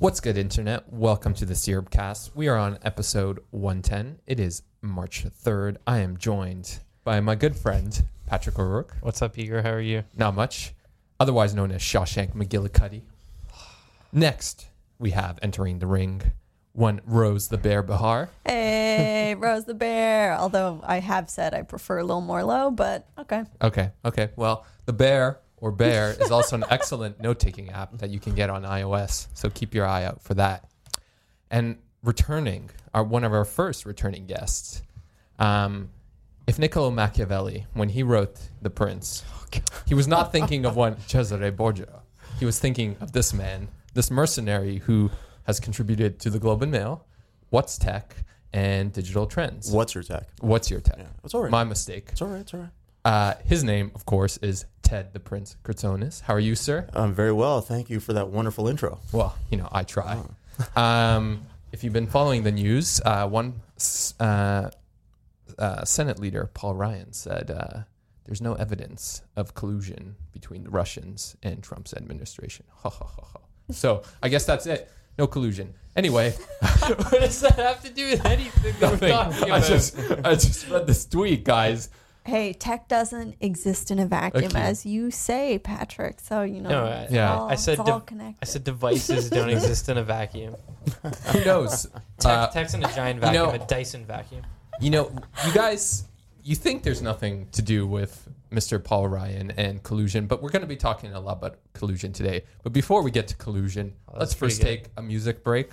[0.00, 0.92] What's good, Internet?
[0.92, 2.30] Welcome to the Syrupcast.
[2.36, 4.20] We are on episode 110.
[4.28, 5.78] It is March 3rd.
[5.88, 8.94] I am joined by my good friend, Patrick O'Rourke.
[9.00, 9.62] What's up, Igor?
[9.62, 10.04] How are you?
[10.16, 10.72] Not much,
[11.18, 13.02] otherwise known as Shawshank McGillicuddy.
[14.12, 14.68] Next,
[15.00, 16.22] we have entering the ring
[16.74, 18.30] one Rose the Bear Behar.
[18.46, 20.38] Hey, Rose the Bear.
[20.38, 23.42] Although I have said I prefer a little more low, but okay.
[23.60, 24.30] Okay, okay.
[24.36, 28.34] Well, the Bear or Bear is also an excellent note taking app that you can
[28.34, 29.28] get on iOS.
[29.34, 30.70] So keep your eye out for that.
[31.50, 34.82] And returning, our one of our first returning guests,
[35.38, 35.90] um,
[36.46, 39.24] if Niccolo Machiavelli, when he wrote The Prince,
[39.86, 42.02] he was not thinking of one Cesare Borgia.
[42.38, 45.10] He was thinking of this man, this mercenary who
[45.44, 47.06] has contributed to the Globe and Mail,
[47.50, 48.14] What's Tech,
[48.52, 49.70] and Digital Trends.
[49.70, 50.28] What's your tech?
[50.40, 50.96] What's your tech?
[50.98, 51.50] Yeah, that's all right.
[51.50, 52.08] My mistake.
[52.12, 52.40] It's all right.
[52.40, 52.70] It's all right.
[53.08, 56.20] Uh, his name, of course, is Ted the Prince Kritsonis.
[56.20, 56.86] How are you, sir?
[56.92, 57.62] I'm very well.
[57.62, 59.00] Thank you for that wonderful intro.
[59.12, 60.22] Well, you know, I try.
[60.76, 63.62] Um, if you've been following the news, uh, one
[64.18, 64.70] uh,
[65.56, 67.84] uh, Senate leader, Paul Ryan, said uh,
[68.24, 72.66] there's no evidence of collusion between the Russians and Trump's administration.
[72.82, 73.40] Ha, ha, ha, ha.
[73.70, 74.90] So I guess that's it.
[75.16, 75.74] No collusion.
[75.94, 80.34] Anyway, what does that have to do with anything that we're talking I just, I
[80.34, 81.88] just read this tweet, guys.
[82.28, 84.60] Hey, tech doesn't exist in a vacuum, Okay.
[84.60, 86.20] as you say, Patrick.
[86.20, 87.34] So you know, No, I- it's Yeah.
[87.34, 88.36] all, I said it's all div- connected.
[88.42, 90.54] I said devices don't exist in a vacuum.
[91.32, 91.86] Who knows?
[92.18, 94.42] Tech, Uh, tech's in a giant you vacuum, know- a Dyson vacuum.
[94.80, 95.10] You know,
[95.46, 96.04] you guys,
[96.42, 98.82] you think there's nothing to do with Mr.
[98.82, 102.44] Paul Ryan and collusion, but we're going to be talking a lot about collusion today.
[102.62, 104.66] But before we get to collusion, Oh, let's first good.
[104.66, 105.72] take a music break.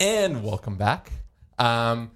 [0.00, 1.12] And welcome back.
[1.58, 2.12] Um,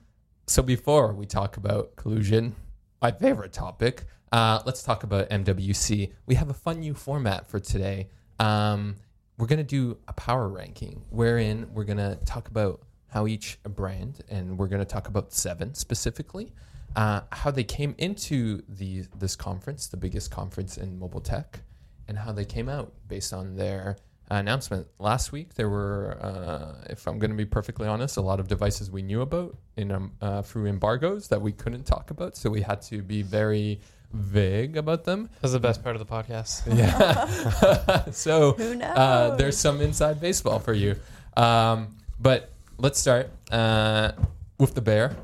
[0.46, 2.56] so before we talk about collusion,
[3.02, 6.10] my favorite topic, uh, let's talk about MWC.
[6.24, 8.08] We have a fun new format for today.
[8.40, 8.96] Um,
[9.36, 13.58] we're going to do a power ranking wherein we're going to talk about how each
[13.64, 16.54] brand, and we're going to talk about seven specifically,
[16.96, 21.60] uh, how they came into the this conference, the biggest conference in mobile tech,
[22.08, 23.98] and how they came out based on their
[24.30, 24.86] announcement.
[24.98, 28.48] Last week, there were, uh, if I'm going to be perfectly honest, a lot of
[28.48, 32.50] devices we knew about in um, uh, through embargoes that we couldn't talk about, so
[32.50, 33.80] we had to be very
[34.12, 35.28] vague about them.
[35.40, 36.62] That's the best part of the podcast.
[36.74, 38.04] Yeah.
[38.10, 40.96] so uh, there's some inside baseball for you.
[41.36, 44.12] Um, but let's start uh,
[44.58, 45.16] with the bear.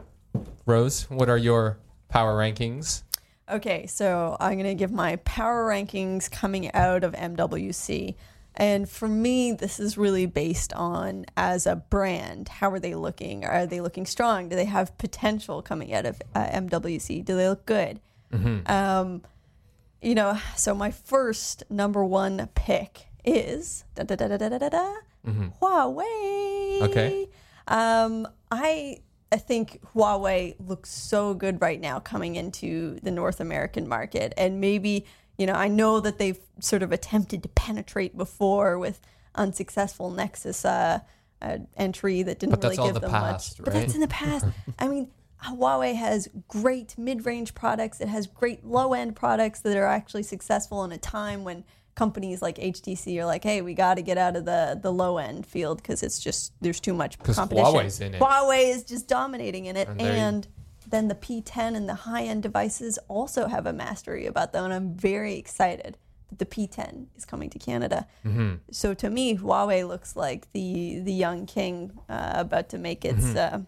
[0.66, 1.78] Rose, what are your
[2.08, 3.02] power rankings?
[3.50, 8.14] Okay, so I'm going to give my power rankings coming out of MWC.
[8.60, 13.42] And for me, this is really based on as a brand, how are they looking?
[13.46, 14.50] Are they looking strong?
[14.50, 17.24] Do they have potential coming out of uh, MWC?
[17.24, 18.00] Do they look good?
[18.66, 19.22] Um,
[20.02, 24.58] you know, so my first number one pick is da da da da da da
[24.58, 24.94] da, da
[25.60, 26.82] Huawei.
[26.82, 27.28] Okay.
[27.66, 28.98] Um, I
[29.32, 34.60] I think Huawei looks so good right now coming into the North American market, and
[34.60, 35.06] maybe
[35.40, 39.00] you know I know that they've sort of attempted to penetrate before with
[39.34, 41.00] unsuccessful Nexus uh,
[41.40, 43.64] uh, entry that didn't But that's really all give the them past, much.
[43.64, 44.44] But that's in the past.
[44.78, 45.10] I mean.
[45.42, 48.02] Huawei has great mid-range products.
[48.02, 51.64] It has great low-end products that are actually successful in a time when
[51.94, 55.46] companies like HTC are like, "Hey, we got to get out of the the low-end
[55.46, 58.20] field because it's just there's too much competition." Huawei's in it.
[58.20, 60.48] Huawei is just dominating in it, And and,
[60.90, 64.94] then the P10 and the high-end devices also have a mastery about them, and I'm
[64.94, 65.96] very excited
[66.28, 68.06] that the P10 is coming to Canada.
[68.24, 68.56] Mm-hmm.
[68.70, 73.24] So to me, Huawei looks like the the young king uh, about to make its
[73.24, 73.56] Mm-hmm.
[73.56, 73.58] uh,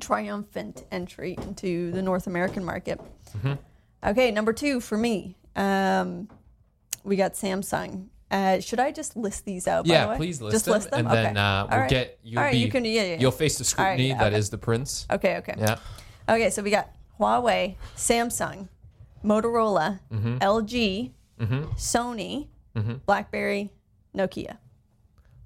[0.00, 2.98] triumphant entry into the North American market.
[3.36, 3.52] Mm-hmm.
[4.04, 6.28] Okay, number two for me, um,
[7.04, 8.06] we got Samsung.
[8.30, 9.84] Uh, should I just list these out?
[9.84, 10.16] by the Yeah, way?
[10.16, 11.22] please list just them, list them, and okay.
[11.24, 11.90] then uh, we'll right.
[11.90, 13.16] get you'll right, be you can, yeah, yeah.
[13.20, 14.50] you'll face the All right, scrutiny yeah, that is okay.
[14.52, 15.06] the prince.
[15.10, 15.54] Okay, okay.
[15.58, 15.76] Yeah.
[16.32, 16.90] Okay, so we got
[17.20, 18.68] Huawei, Samsung,
[19.24, 20.36] Motorola, Mm-hmm.
[20.38, 21.10] LG,
[21.76, 22.46] Sony,
[23.06, 23.70] BlackBerry,
[24.16, 24.56] Nokia.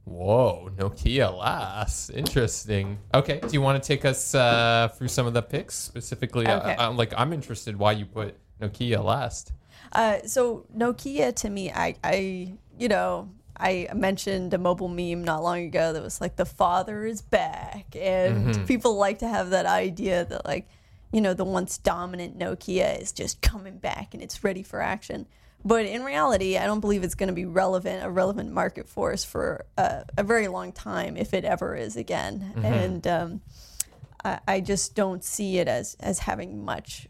[0.04, 2.10] Whoa, Nokia last.
[2.10, 2.98] Interesting.
[3.12, 6.46] Okay, do you want to take us uh, through some of the picks specifically?
[6.46, 6.76] uh, Okay.
[6.76, 9.52] uh, like, I'm interested why you put Nokia last.
[9.92, 13.28] Uh, so Nokia to me, I, I, you know,
[13.58, 17.96] I mentioned a mobile meme not long ago that was like the father is back,
[17.98, 20.68] and people like to have that idea that like,
[21.16, 25.26] you know, the once dominant Nokia is just coming back and it's ready for action.
[25.64, 29.24] But in reality, I don't believe it's going to be relevant, a relevant market force
[29.24, 32.52] for uh, a very long time, if it ever is again.
[32.62, 33.40] And um,
[34.22, 37.08] I, I just don't see it as as having much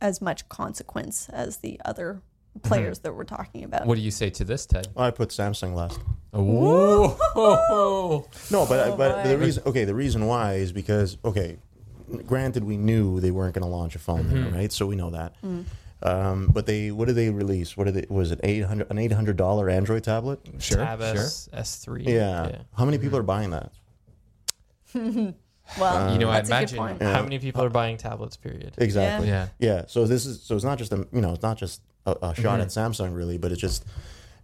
[0.00, 2.22] as much consequence as the other
[2.62, 3.86] players that we're talking about.
[3.86, 4.86] What do you say to this, Ted?
[4.96, 5.98] I put Samsung last.
[6.30, 7.16] Whoa.
[8.52, 9.26] No, but Oh, but my.
[9.26, 11.58] the reason okay, the reason why is because okay,
[12.26, 14.54] granted we knew they weren't going to launch a phone, Mm-hmm.
[14.54, 14.72] right?
[14.72, 15.34] So we know that.
[15.42, 15.64] Mm.
[16.04, 17.76] Um, but they what did they release?
[17.76, 20.40] What did they was it eight hundred an eight hundred dollar Android tablet?
[20.58, 21.08] Sure, Tab sure.
[21.10, 22.08] S, S3.
[22.08, 22.62] Yeah.
[22.76, 23.04] How many Mm-hmm.
[23.06, 23.70] people are buying that?
[25.78, 27.02] well, You know, I that's a good imagine- point.
[27.02, 28.74] How many people are buying tablets, period?
[28.78, 29.28] Exactly.
[29.28, 29.48] Yeah.
[29.58, 29.84] Yeah.
[29.86, 32.34] So this is so it's not just a you know it's not just a, a
[32.34, 33.84] shot at Samsung really, but it's just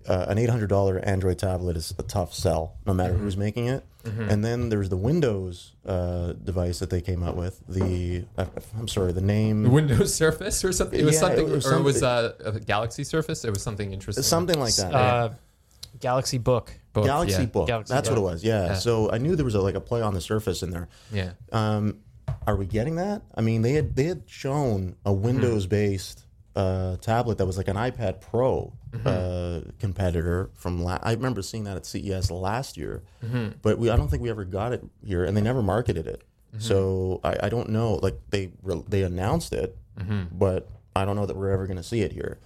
[0.09, 3.69] uh, an eight hundred dollar Android tablet is a tough sell no matter who's making
[3.69, 3.85] it.
[4.05, 7.61] And then there's the Windows uh, device that they came out with.
[7.69, 8.47] The uh,
[8.79, 10.99] I'm sorry, the name Windows Surface or something?
[10.99, 13.45] It was Yeah, something, it was or it was something- uh, a Galaxy Surface.
[13.45, 14.23] It was something interesting.
[14.25, 14.95] something like that.
[14.95, 15.29] Uh,
[16.01, 16.73] Galaxy Book.
[16.95, 17.47] Both, Galaxy yeah.
[17.49, 17.67] Book.
[17.67, 18.17] Galaxy That's Book.
[18.19, 18.45] what it was.
[18.45, 18.67] Yeah.
[18.69, 18.75] Yeah.
[18.75, 20.89] So I knew there was a, like a play on the surface in there.
[21.13, 21.33] Yeah.
[21.53, 21.99] Um,
[22.47, 23.21] are we getting that?
[23.35, 26.25] I mean, they had they had shown a Windows based
[26.59, 28.73] uh, tablet that was like an iPad Pro
[29.05, 30.83] uh, competitor from.
[30.83, 33.03] La- I remember seeing that at CES last year,
[33.63, 36.23] but we I don't think we ever got it here, and they never marketed it.
[36.59, 37.95] So I, I don't know.
[38.03, 39.77] Like they re- they announced it,
[40.33, 42.39] but I don't know that we're ever going to see it here.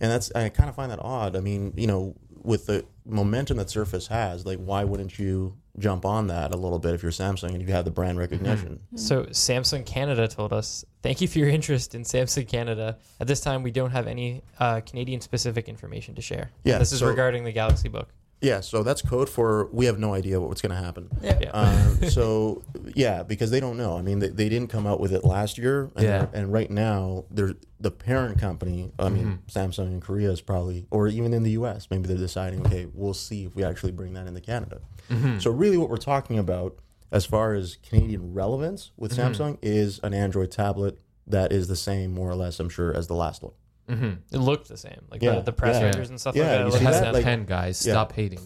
[0.00, 1.36] And that's I kind of find that odd.
[1.36, 6.04] I mean, you know, with the momentum that Surface has, like why wouldn't you jump
[6.04, 8.80] on that a little bit if you're Samsung and you have the brand recognition?
[8.96, 12.98] So Samsung Canada told us, "Thank you for your interest in Samsung Canada.
[13.20, 16.50] At this time, we don't have any uh, Canadian-specific information to share.
[16.64, 18.08] Yeah, this is so- regarding the Galaxy Book.
[18.40, 21.10] Yeah, so that's code for we have no idea what's going to happen.
[21.20, 21.38] Yeah.
[21.42, 21.50] Yeah.
[21.50, 22.62] Um, so
[22.94, 23.98] yeah, because they don't know.
[23.98, 26.26] I mean, they, they didn't come out with it last year, and, Yeah.
[26.32, 28.92] and right now they're the parent company.
[28.96, 32.64] I mean, Samsung in Korea is probably, or even in the U.S., maybe they're deciding,
[32.66, 34.80] okay, we'll see if we actually bring that into Canada.
[35.10, 35.38] Mm-hmm.
[35.38, 36.76] So really, what we're talking about
[37.10, 39.32] as far as Canadian relevance with mm-hmm.
[39.42, 43.06] Samsung is an Android tablet that is the same, more or less, I'm sure, as
[43.06, 43.52] the last one.
[43.88, 44.34] Mm-hmm.
[44.34, 45.86] It looked the same, like Yeah, the, the press yeah.
[45.86, 46.58] readers and stuff Yeah, like that.
[46.60, 47.08] you It It see has that?
[47.08, 47.12] a.
[47.12, 47.86] Like- pen, guys.
[47.86, 47.92] Yeah.
[47.94, 48.40] Stop hating.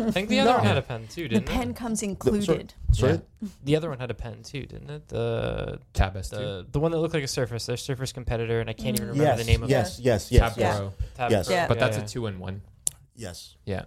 [0.00, 0.56] I think the other No.
[0.56, 1.46] one had a pen too, didn't it?
[1.46, 1.76] The pen it?
[1.76, 2.74] comes The- included.
[2.92, 3.48] Sorry, Yeah.
[3.64, 5.06] The other one had a pen too, didn't it?
[5.08, 6.30] The Tab S2.
[6.30, 9.08] the, the one that looked like a Surface, their Surface competitor, and I can't even
[9.10, 10.04] remember yes, the name of yes, it.
[10.04, 10.92] yes, yes, Tab yes, Pro.
[11.14, 11.46] Tab Yes.
[11.46, 11.54] Pro.
[11.56, 11.68] Yeah.
[11.68, 12.04] But that's yeah.
[12.04, 12.62] a two in one.
[13.14, 13.56] yes.
[13.64, 13.84] Yeah.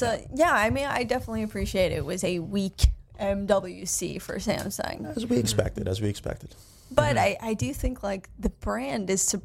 [0.00, 1.96] So yeah, I mean, I definitely appreciate it.
[1.98, 2.86] It was a weak
[3.20, 6.54] MWC for Samsung, As we expected, as we expected.
[6.90, 9.22] but I, I do think like the brand is.
[9.22, 9.42] Su-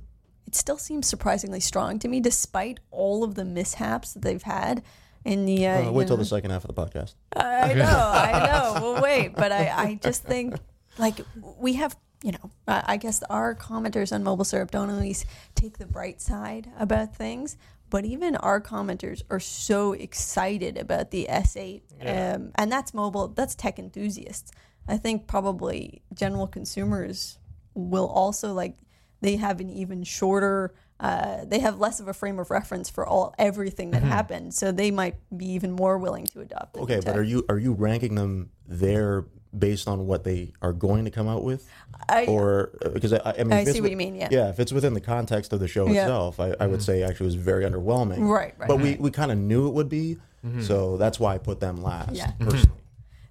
[0.48, 4.84] it still seems surprisingly strong to me, despite all of the mishaps that they've had.
[5.24, 7.16] In the uh, Uh, wait you till know- the second half of the podcast.
[7.36, 8.80] I know, I know.
[8.82, 10.56] We'll wait, but I, I just think
[11.00, 11.20] like
[11.58, 15.26] we have, you know, I I guess our commenters on Mobile Syrup don't always
[15.56, 17.58] take the bright side about things,
[17.90, 22.34] but even our commenters are so excited about the S8, Yeah.
[22.36, 24.52] um, and that's mobile, that's tech enthusiasts.
[24.88, 27.40] I think probably general consumers
[27.74, 28.78] will also like
[29.22, 33.06] they have an even shorter uh, they have less of a frame of reference for
[33.06, 37.06] all everything that happened so they might be even more willing to adopt Okay, but
[37.06, 37.16] tech.
[37.18, 39.26] are you are you ranking them there
[39.60, 41.68] based on what they are going to come out with,
[42.10, 44.28] I, or uh, because I, I mean, I if see what wi- you mean, yeah.
[44.32, 46.04] yeah, if it's within the context of the show Yeah.
[46.04, 48.28] itself, I, I would say actually it was very underwhelming.
[48.28, 48.68] Right, right.
[48.68, 50.18] But we, we kind of knew it would be,
[50.62, 52.12] so that's why I put them last.
[52.14, 52.32] Yeah.
[52.40, 52.80] personally.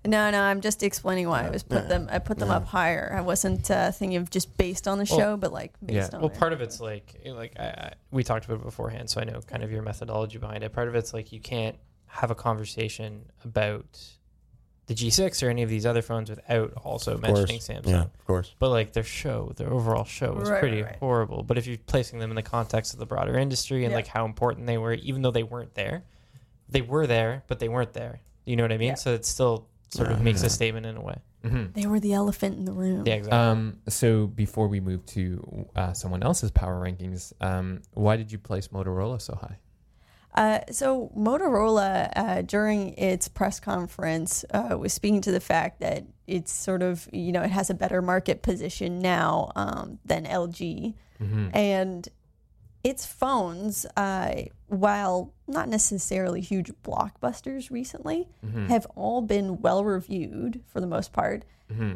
[0.04, 1.88] no, no, I'm just explaining why I was put Yeah.
[1.88, 2.08] them.
[2.10, 3.14] I put them up higher.
[3.16, 6.16] I wasn't uh, thinking of just based on the Well, show, but like based yeah.
[6.16, 6.38] on Well, it.
[6.38, 9.40] part of it's like like I, I, we talked about it beforehand, so I know
[9.46, 10.72] kind of your methodology behind it.
[10.72, 11.76] Part of it's like you can't
[12.06, 14.00] have a conversation about
[14.86, 17.50] the G6 or any of these other phones without also Of course.
[17.50, 17.88] mentioning Samsung.
[17.90, 18.54] Yeah, of course.
[18.58, 20.98] But like their show, their overall show was Right, pretty right, right.
[21.00, 21.42] horrible.
[21.42, 23.96] But if you're placing them in the context of the broader industry and Yeah.
[23.96, 26.04] like how important they were, even though they weren't there,
[26.68, 28.20] they were there, but they weren't there.
[28.44, 28.88] You know what I mean?
[28.88, 28.94] Yeah.
[28.94, 30.24] So it still sort of Yeah.
[30.24, 31.16] makes a statement in a way.
[31.44, 31.72] Mm-hmm.
[31.78, 33.04] they were the elephant in the room.
[33.06, 33.38] Yeah, exactly.
[33.38, 38.38] Um, so before we move to uh, someone else's power rankings, um, why did you
[38.38, 39.58] place Motorola so high?
[40.34, 46.04] Uh, so Motorola, uh, during its press conference, uh, was speaking to the fact that
[46.26, 50.94] it's sort of, you know, it has a better market position now um, than LG,
[51.22, 51.56] Mm-hmm.
[51.56, 52.08] and
[52.82, 58.28] its phones, uh, while not necessarily huge blockbusters recently,
[58.68, 61.44] have all been well reviewed for the most part.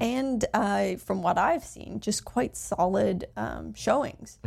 [0.00, 4.38] And uh, from what I've seen, just quite solid um, showings.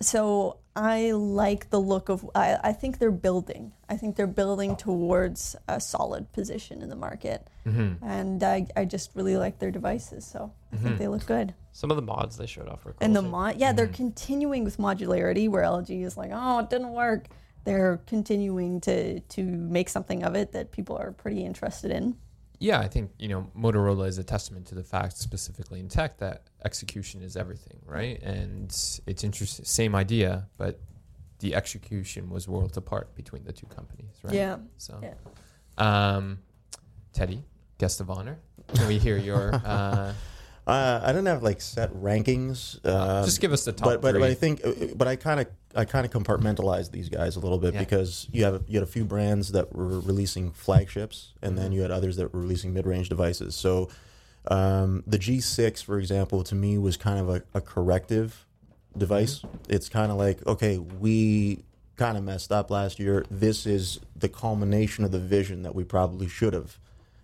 [0.00, 2.28] So I like the look of.
[2.34, 3.72] I, I think they're building.
[3.88, 8.04] I think they're building towards a solid position in the market, mm-hmm.
[8.04, 10.24] and I, I just really like their devices.
[10.24, 10.98] So I think mm-hmm.
[10.98, 11.54] they look good.
[11.72, 12.98] Some of the mods they showed off were cool.
[13.00, 13.28] And the too.
[13.28, 13.94] mod, yeah, they're mm-hmm.
[13.94, 17.28] continuing with modularity where LG is like, oh, it didn't work.
[17.62, 22.16] They're continuing to to make something of it that people are pretty interested in.
[22.64, 26.16] Yeah, I think you know Motorola is a testament to the fact, specifically in tech,
[26.18, 28.18] that execution is everything, right?
[28.22, 28.68] And
[29.06, 30.80] it's interesting, same idea, but
[31.40, 34.32] the execution was worlds apart between the two companies, right?
[34.34, 34.56] Yeah.
[34.78, 35.14] So, Yeah.
[35.76, 36.38] um,
[37.12, 37.44] Teddy,
[37.76, 38.38] guest of honor,
[38.74, 39.52] can we hear your?
[39.64, 40.14] Uh,
[40.66, 42.78] Uh, I don't have like set rankings.
[42.84, 44.20] Uh, just give us the top but, but, three.
[44.20, 44.62] but I think,
[44.96, 47.80] but I kind of, I kind of compartmentalize these guys a little bit Yeah.
[47.80, 51.62] because you have you had a few brands that were releasing flagships, and Mm-hmm.
[51.62, 53.54] then you had others that were releasing mid-range devices.
[53.54, 53.90] So
[54.48, 58.46] um, the G6, for example, to me was kind of a, a corrective
[58.96, 59.40] device.
[59.40, 59.56] Mm-hmm.
[59.68, 61.64] It's kind of like, okay, we
[61.96, 63.24] kind of messed up last year.
[63.30, 66.78] This is the culmination of the vision that we probably should have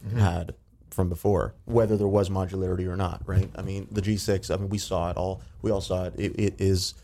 [0.07, 0.19] Mm-hmm.
[0.19, 0.55] had
[0.91, 3.49] from before, whether there was modularity or not, right?
[3.57, 5.43] I mean, the G6, I mean, we saw it all.
[5.63, 6.15] We all saw it.
[6.17, 6.95] It, it is,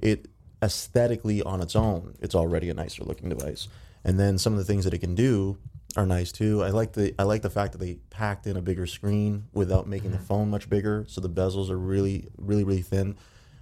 [0.00, 0.26] it
[0.62, 3.68] aesthetically on its own, it's already a nicer looking device.
[4.04, 5.58] And then some of the things that it can do
[5.96, 6.62] are nice too.
[6.62, 9.86] I like the I like the fact that they packed in a bigger screen without
[9.86, 10.26] making the mm-hmm.
[10.26, 13.16] phone much bigger, so the bezels are really really really thin.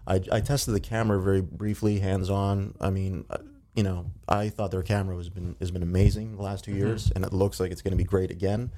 [0.06, 2.74] I, I tested the camera very briefly, hands on.
[2.80, 3.24] I mean,
[3.78, 7.12] you know, I thought their camera has been has been amazing the last 2 years,
[7.14, 8.72] and it looks like it's going to be great again.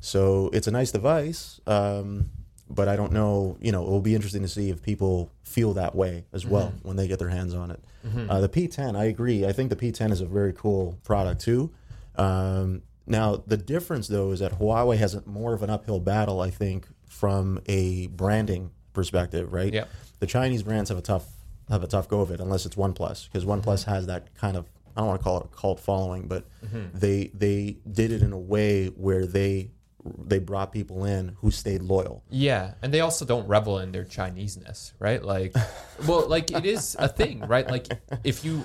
[0.00, 2.30] So it's a nice device, um,
[2.68, 3.56] but I don't know.
[3.60, 6.72] You know, it will be interesting to see if people feel that way as well
[6.82, 7.80] when they get their hands on it.
[8.28, 9.46] Uh, the P10, I agree.
[9.46, 11.70] I think the P10 is a very cool product too.
[12.16, 16.40] Um, now the difference though is that Huawei has a, more of an uphill battle.
[16.40, 19.72] I think from a branding perspective, right?
[19.72, 19.88] Yep.
[20.18, 21.26] The Chinese brands have a tough
[21.68, 23.60] have a tough go of it unless it's OnePlus because mm-hmm.
[23.68, 24.66] OnePlus has that kind of
[24.96, 26.96] I don't want to call it a cult following, but mm-hmm.
[26.96, 29.70] they they did it in a way where they
[30.18, 32.22] they brought people in who stayed loyal.
[32.30, 35.22] Yeah, and they also don't revel in their Chineseness, right?
[35.22, 35.54] Like,
[36.06, 37.68] well, like it is a thing, right?
[37.68, 37.88] Like
[38.22, 38.64] if you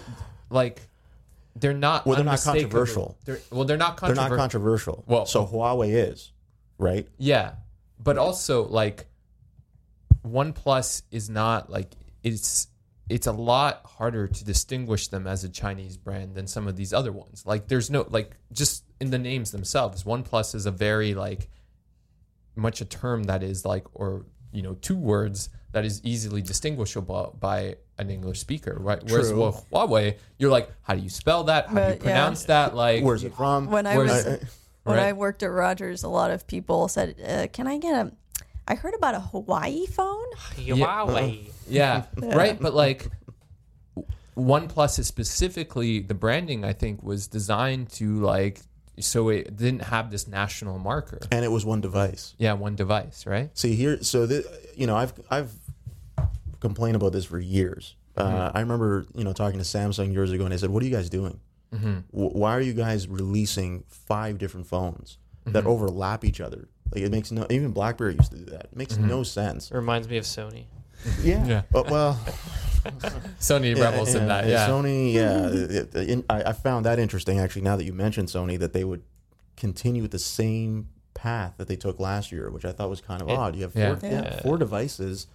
[0.49, 0.81] like,
[1.55, 2.05] they're not.
[2.05, 3.17] Well, they're not controversial.
[3.25, 4.37] They're, well, they're not They're controversial.
[4.37, 5.03] not controversial.
[5.07, 6.31] Well- so Huawei is,
[6.77, 7.07] right?
[7.17, 7.53] Yeah,
[7.99, 9.07] but also like,
[10.23, 11.91] OnePlus is not like
[12.23, 12.67] it's
[13.09, 16.93] it's a lot harder to distinguish them as a Chinese brand than some of these
[16.93, 17.43] other ones.
[17.45, 20.03] Like, there's no like just in the names themselves.
[20.03, 21.49] OnePlus is a very like
[22.55, 27.35] much a term that is like or you know two words that is easily distinguishable
[27.39, 29.01] by an English speaker, right?
[29.03, 29.45] Whereas True.
[29.47, 31.67] with Huawei, you're like, how do you spell that?
[31.67, 32.03] How do you But, yeah.
[32.03, 32.73] pronounce that?
[32.75, 33.67] Like, Where's it from?
[33.69, 34.39] When I Where's- was
[34.83, 35.07] when right?
[35.07, 38.11] I worked at Rogers, a lot of people said, uh, "Can I get a?"
[38.67, 40.25] I heard about a Hawaii phone.
[40.55, 40.67] Huawei.
[41.45, 41.51] Yeah,
[42.17, 42.59] right.
[42.59, 43.09] But like,
[44.37, 46.63] OnePlus is specifically the branding.
[46.63, 48.61] I think was designed to like
[48.99, 51.19] so it didn't have this national marker.
[51.31, 52.35] and it was one device.
[52.37, 53.49] Yeah, one device, right?
[53.57, 54.45] See here, so the,
[54.75, 55.53] you know, I've I've
[56.59, 57.95] complained about this for years.
[58.17, 58.57] Uh, mm-hmm.
[58.57, 60.95] I remember, you know, talking to Samsung years ago, and they said, "What are you
[60.95, 61.39] guys doing?
[61.73, 61.99] Mm-hmm.
[62.11, 65.67] W- why are you guys releasing five different phones that mm-hmm.
[65.67, 66.67] overlap each other?
[66.93, 67.45] Like it makes no.
[67.49, 68.65] Even BlackBerry used to do that.
[68.65, 69.71] It makes no sense.
[69.71, 70.65] It reminds me of Sony.
[71.21, 71.45] Yeah.
[71.45, 71.61] Yeah.
[71.73, 72.19] Uh, well,
[73.39, 74.47] Sony yeah, rebels in that.
[74.47, 74.67] Yeah.
[74.67, 75.13] Sony.
[75.13, 75.47] Yeah.
[75.47, 77.61] it- it- in- I, I found that interesting actually.
[77.63, 79.03] Now that you mentioned Sony, that they would
[79.57, 83.21] continue with the same path that they took last year, which I thought was kind
[83.21, 83.55] of It- odd.
[83.55, 83.97] You have four, Yeah.
[84.03, 84.09] yeah.
[84.23, 84.41] Yeah.
[84.41, 85.27] four devices.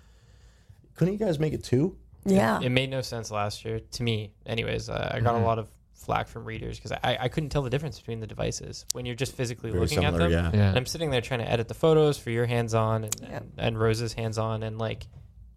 [0.94, 1.96] Couldn't you guys make it two?
[2.26, 4.32] Yeah, It made no sense last year to me.
[4.46, 5.42] Anyways, uh, I got Mhm.
[5.42, 8.26] a lot of flack from readers because I, I couldn't tell the difference between the
[8.26, 10.32] devices when you're just physically Very looking similar, at them.
[10.32, 10.50] yeah.
[10.58, 10.68] Yeah.
[10.70, 13.36] And I'm sitting there trying to edit the photos for your hands on and, Yeah.
[13.36, 15.06] and, and Rose's hands on, and like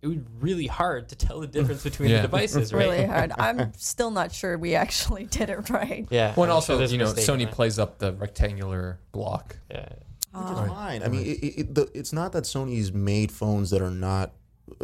[0.01, 2.17] it was really hard to tell the difference between Yeah.
[2.17, 2.87] the devices, right?
[2.87, 3.31] really hard.
[3.37, 6.07] I'm still not sure we actually did it right.
[6.09, 6.33] Yeah.
[6.35, 7.51] Well, and also, sure you know, Sony that.
[7.51, 9.57] plays up the rectangular block.
[9.71, 9.89] Yeah.
[10.33, 10.67] Which is ah.
[10.67, 11.03] fine.
[11.03, 14.33] I mean, it, it, the, it's not that Sony's made phones that are not,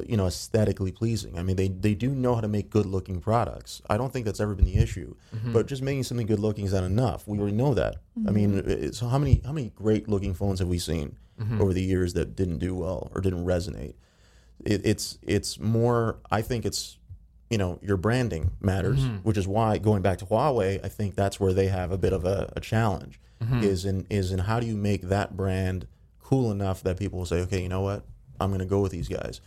[0.08, 1.38] you know, aesthetically pleasing.
[1.38, 3.82] I mean, they, they do know how to make good looking products.
[3.88, 5.14] I don't think that's ever been the issue.
[5.36, 5.54] Mm-hmm.
[5.54, 7.28] But just making something good looking is not enough.
[7.28, 7.98] We already know that.
[8.16, 8.34] I mm-hmm.
[8.34, 11.62] mean, it- so how many how many great looking phones have we seen mm-hmm.
[11.62, 13.94] over the years that didn't do well or didn't resonate?
[14.66, 16.18] It, it's it's more.
[16.32, 16.98] I think it's
[17.50, 21.40] you know your branding matters, which is why going back to Huawei, I think that's
[21.40, 23.20] where they have a bit of a, a challenge.
[23.62, 25.86] Is in is in how do you make that brand
[26.22, 28.04] cool enough that people will say, okay, you know what,
[28.40, 29.42] I'm going to go with these guys.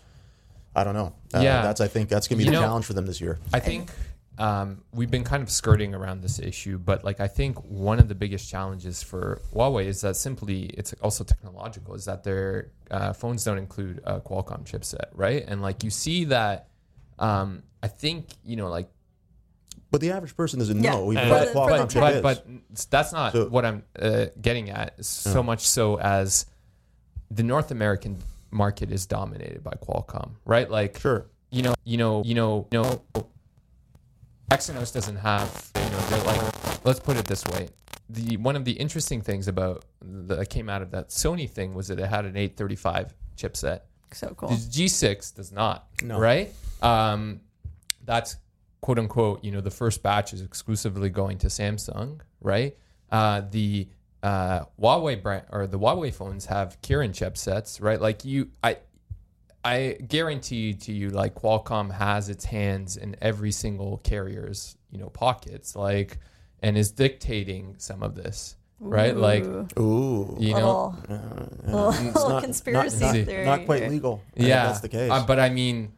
[0.75, 1.15] I don't know.
[1.35, 1.63] Uh, Yeah.
[1.63, 3.39] that's I think that's gonna be You the know- challenge for them this year.
[3.55, 3.91] I think
[4.39, 8.09] um, we've been kind of skirting around this issue, but like I think one of
[8.09, 11.95] the biggest challenges for Huawei is that simply it's also technological.
[11.95, 15.45] Is that their uh, phones don't include a Qualcomm chipset, right?
[15.47, 16.69] And like you see that,
[17.19, 18.89] um, I think you know like
[19.91, 20.91] But the average person doesn't Yeah.
[20.91, 22.23] know even Uh, what For a the- for Qualcomm the chip but is.
[22.23, 25.03] but that's not So- what I'm uh, getting at.
[25.05, 26.45] So much so as
[27.31, 28.19] the North American
[28.51, 30.71] market is dominated by Qualcomm, right?
[30.71, 31.27] Like sure.
[31.51, 33.03] you know, you know, you know, you know,
[34.51, 37.69] Exynos doesn't have, you know, they're like, let's put it this way.
[38.09, 41.89] The one of the interesting things about that came out of that Sony thing was
[41.89, 43.81] that it had an 835 chipset.
[44.13, 44.51] So cool.
[44.51, 46.19] The G6 does not, No.
[46.21, 46.55] right?
[46.81, 47.41] Um,
[48.05, 48.37] that's
[48.81, 52.77] quote unquote, you know, the first batch is exclusively going to Samsung, right?
[53.11, 53.89] Uh, the
[54.23, 58.01] uh, Huawei brand or the Huawei phones have Kirin chipsets, right?
[58.01, 58.77] Like you, I,
[59.67, 65.09] I guarantee to you, like Qualcomm has its hands in every single carrier's, you know,
[65.09, 66.19] pockets, like,
[66.63, 69.17] and is dictating some of this, right?
[69.17, 69.67] Like, Ooh.
[69.79, 70.37] Ooh.
[70.39, 73.45] you know, little, Uh, little, little not- conspiracy not, not, theory.
[73.45, 73.91] not quite here.
[73.91, 74.23] legal.
[74.35, 75.11] I think yeah, that's the case.
[75.11, 75.93] Uh, but I mean,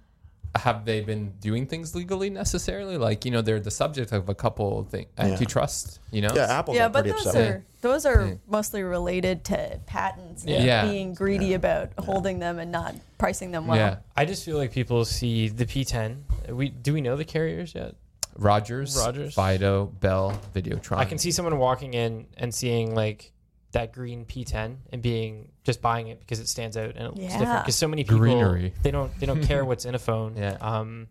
[0.56, 2.96] have they been doing things legally necessarily?
[2.96, 6.00] Like, you know, they're the subject of a couple thing antitrust.
[6.10, 7.50] You know, yeah, Apple Yeah, but pretty those upset.
[7.50, 8.34] are those are Yeah.
[8.48, 10.84] mostly related to patents and Yeah.
[10.84, 13.76] being greedy about holding them and not pricing them well.
[13.76, 13.96] yeah.
[14.16, 16.22] I just feel like people see the P10.
[16.50, 17.94] We do we know the carriers yet?
[18.36, 19.34] Rogers, Rogers.
[19.34, 20.96] Fido, Bell, Videotron.
[20.98, 23.32] I can see someone walking in and seeing like
[23.72, 27.32] that green P10 and being just buying it because it stands out and it looks
[27.34, 27.64] different.
[27.64, 28.72] Because so many people Greenery.
[28.82, 30.36] they don't they don't care what's in a phone.
[30.36, 30.56] Yeah.
[30.60, 31.08] Um,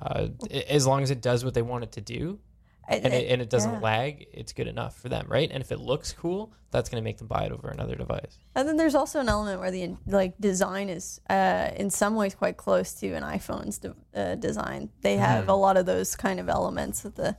[0.00, 2.38] uh, a- as long as it does what they want it to do
[2.88, 3.80] And, and it, and it doesn't yeah.
[3.80, 5.50] lag, it's good enough for them, right?
[5.52, 8.38] And if it looks cool, that's going to make them buy it over another device.
[8.54, 12.34] And then there's also an element where the like design is uh, in some ways
[12.34, 14.88] quite close to an iPhone's de- uh, design.
[15.02, 17.04] They have a lot of those kind of elements.
[17.04, 17.36] With the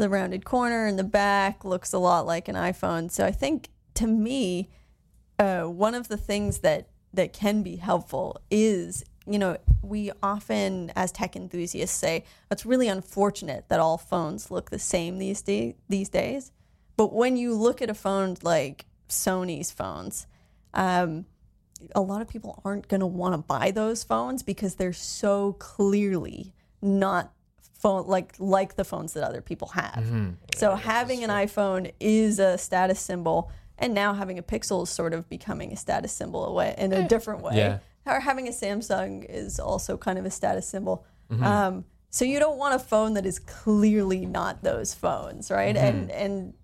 [0.00, 3.10] the rounded corner in the back looks a lot like an iPhone.
[3.10, 4.70] So I think to me,
[5.38, 10.92] uh, one of the things that that can be helpful is you know we often
[10.94, 15.74] as tech enthusiasts say it's really unfortunate that all phones look the same these day,
[15.88, 16.52] these days
[16.96, 20.26] but when you look at a phone like Sony's phones
[20.74, 21.26] um,
[21.96, 25.54] a lot of people aren't going to want to buy those phones because they're so
[25.54, 27.32] clearly not
[27.80, 30.04] phone like like the phones that other people have.
[30.04, 30.30] Mm-hmm.
[30.54, 35.14] So having an iPhone is a status symbol, and now having a Pixel is sort
[35.14, 37.56] of becoming a status symbol away in a different way.
[37.56, 37.78] Yeah.
[38.06, 41.04] Or having a Samsung is also kind of a status symbol.
[41.30, 41.44] Mm-hmm.
[41.44, 45.76] Um, so you don't want a phone that is clearly not those phones, right?
[45.76, 45.86] Mm-hmm.
[45.86, 46.54] And and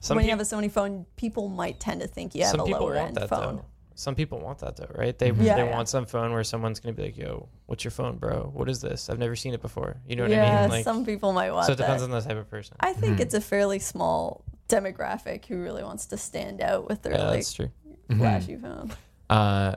[0.00, 2.60] Some when you have a Sony phone, people might tend to think you have some
[2.60, 3.56] a people lower want end that phone.
[3.56, 3.64] though.
[3.94, 5.16] Some people want that though, right?
[5.18, 5.70] They Yeah, they yeah.
[5.74, 8.50] want some phone where someone's gonna be like, "Yo, what's your phone, bro?
[8.52, 9.08] What is this?
[9.08, 10.70] I've never seen it before." You know what yeah, I mean?
[10.70, 12.12] Like, some people might want so it depends that.
[12.12, 12.76] on the type of person.
[12.80, 13.22] I think Mm-hmm.
[13.22, 17.38] it's a fairly small demographic who really wants to stand out with their yeah, like
[17.38, 17.70] that's true.
[18.16, 18.92] flashy phone.
[19.30, 19.76] Uh,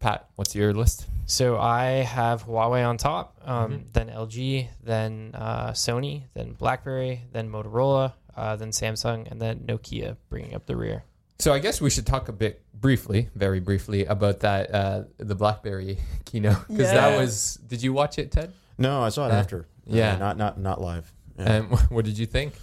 [0.00, 1.06] Pat, what's your list?
[1.26, 1.84] So I
[2.18, 3.82] have Huawei on top, um, Mm-hmm.
[3.92, 10.16] then LG, then uh, Sony, then BlackBerry, then Motorola, uh, then Samsung, and then Nokia
[10.28, 11.04] bringing up the rear.
[11.38, 15.34] So I guess we should talk a bit briefly, very briefly, about that uh, the
[15.34, 17.58] BlackBerry keynote because that was.
[17.66, 18.52] Did you watch it, Ted?
[18.78, 19.38] No, I saw it Yeah.
[19.38, 19.66] after.
[19.86, 20.14] Yeah.
[20.14, 21.12] Uh, not not not live.
[21.38, 21.52] Yeah.
[21.52, 22.54] And what did you think?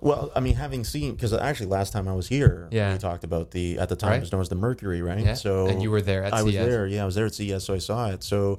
[0.00, 2.92] well, I mean, having seen because actually last time I was here, Yeah.
[2.94, 4.16] we talked about the at the time Right.
[4.16, 5.20] it was known as the Mercury, right?
[5.24, 5.34] Yeah.
[5.34, 6.44] So and you were there at I CES.
[6.46, 6.86] was there.
[6.86, 8.22] Yeah, I was there at CES, so I saw it.
[8.24, 8.58] So,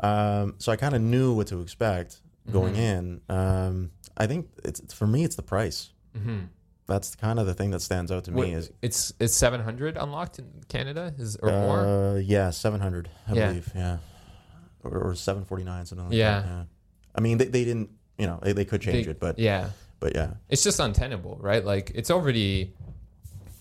[0.00, 2.20] um, so I kind of knew what to expect
[2.52, 3.22] going in.
[3.28, 5.90] Um, I think it's it's- for me, it's the price.
[6.16, 6.38] Mm-hmm.
[6.86, 8.52] That's kind of the thing that stands out to me.
[8.52, 11.78] Is it's it's seven hundred unlocked in Canada, is or more?
[11.80, 13.48] uh, yeah, seven hundred, I Yeah.
[13.48, 13.72] believe.
[13.74, 13.98] Yeah,
[14.82, 16.40] or, or seven forty nine, something like Yeah.
[16.40, 16.46] that.
[16.46, 16.64] Yeah.
[17.14, 17.90] I mean, they, they didn't.
[18.18, 20.34] You know, they, they could change They- it, but yeah, but yeah.
[20.50, 21.64] it's just untenable, right?
[21.64, 22.74] Like it's already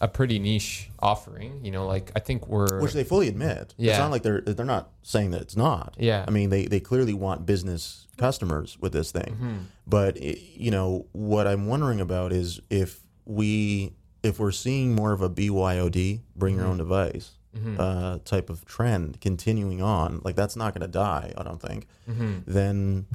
[0.02, 1.64] a pretty niche offering.
[1.64, 3.74] You know, like I think we're Which they fully admit.
[3.78, 3.92] Yeah.
[3.92, 5.96] It's not like they're they're not saying that it's not.
[5.98, 6.26] Yeah.
[6.28, 9.34] I mean, they they clearly want business customers with this thing.
[9.34, 9.58] Mm-hmm.
[9.88, 15.12] But i you know what I'm wondering about is if we if we're seeing more
[15.12, 16.90] of a BYOD, bring your own Mm-hmm.
[16.90, 17.32] device.
[17.78, 21.32] Uh, type of trend continuing on, like that's not going to die.
[21.38, 21.86] I don't think.
[22.10, 22.40] Mm-hmm.
[22.48, 23.06] Then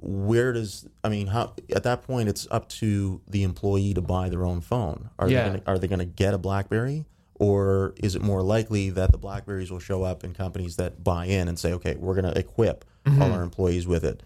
[0.00, 4.28] where does I mean how at that point it's up to the employee to buy
[4.28, 5.08] their own phone.
[5.18, 5.44] Are Yeah.
[5.44, 9.10] they gonna, are they going to get a BlackBerry or is it more likely that
[9.10, 12.30] the Blackberries will show up in companies that buy in and say, okay, we're going
[12.32, 13.22] to equip Mm-hmm.
[13.22, 14.22] all our employees with it?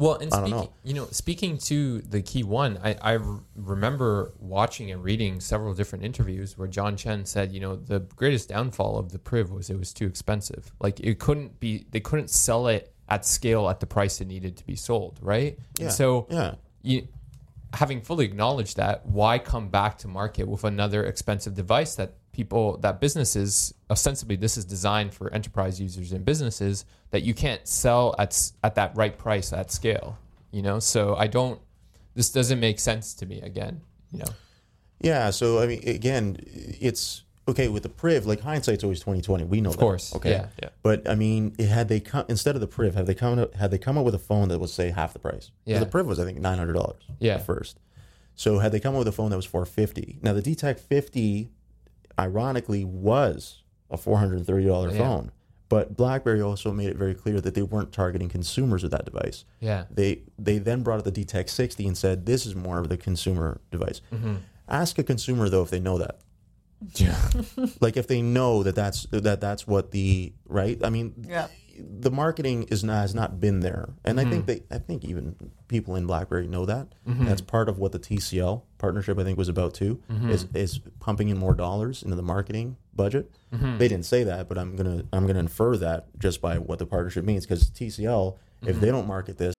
[0.00, 0.72] Well, and I speaking, know.
[0.82, 3.18] you know, speaking to the key one, I
[3.54, 8.48] remember watching and reading several different interviews where John Chen said, you know, the greatest
[8.48, 10.72] downfall of the Priv was it was too expensive.
[10.80, 14.56] Like it couldn't be, they couldn't sell it at scale at the price it needed
[14.56, 15.58] to be sold, right?
[15.78, 15.84] Yeah.
[15.84, 16.54] And so, Yeah.
[16.82, 17.06] you,
[17.74, 22.64] having fully acknowledged that, why come back to market with another expensive device that people,
[22.84, 26.76] that businesses, ostensibly this is designed for enterprise users and businesses
[27.12, 28.30] that you can't sell at
[28.66, 30.08] at that right price at scale,
[30.56, 30.78] you know?
[30.92, 31.58] So I don't.
[32.18, 33.36] This doesn't make sense to me.
[33.50, 33.74] Again,
[34.12, 34.32] you know.
[35.08, 35.30] Yeah.
[35.30, 36.24] So I mean, again,
[36.88, 37.04] it's
[37.46, 38.26] okay with the Priv.
[38.26, 39.44] Like hindsight's always twenty twenty.
[39.44, 39.76] We know, that.
[39.76, 40.06] Of course.
[40.16, 40.30] Okay.
[40.36, 40.46] Yeah.
[40.62, 40.68] Yeah.
[40.82, 43.54] But I mean, it- had they come instead of the Priv, have they come up,
[43.54, 45.78] had they come up with a phone that was say half the price Yeah.
[45.84, 47.02] The Priv was I think nine hundred dollars.
[47.18, 47.34] Yeah.
[47.34, 47.78] At first.
[48.34, 50.18] So had they come up with a phone that was four fifty?
[50.22, 51.50] Now the DTEK fifty,
[52.20, 54.98] ironically, was a four hundred and thirty dollar Yeah.
[54.98, 55.32] phone.
[55.68, 59.44] But BlackBerry also made it very clear that they weren't targeting consumers with that device.
[59.60, 59.84] Yeah.
[59.90, 62.96] They they then brought out the DTEK 60 and said this is more of the
[62.96, 64.00] consumer device.
[64.12, 64.34] Mm-hmm.
[64.68, 66.18] Ask a consumer though if they know that.
[66.96, 67.16] Yeah.
[67.80, 70.78] Like if they know that that's that that's what the right.
[70.84, 71.46] I mean, Yeah.
[71.80, 74.30] The marketing is not, has not been there, and I Mm-hmm.
[74.32, 75.36] think they I think even
[75.68, 76.88] people in BlackBerry know that.
[77.06, 80.00] That's part of what the TCL partnership I think was about too.
[80.10, 80.30] Mm-hmm.
[80.30, 83.30] Is is pumping in more dollars into the marketing budget.
[83.52, 83.78] Mm-hmm.
[83.78, 86.86] They didn't say that, but I'm gonna I'm gonna infer that just by what the
[86.86, 88.80] partnership means because TCL if Mm-hmm.
[88.80, 89.54] they don't market this.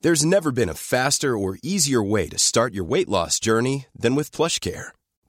[0.00, 4.14] There's never been a faster or easier way to start your weight loss journey than
[4.16, 4.90] with PlushCare.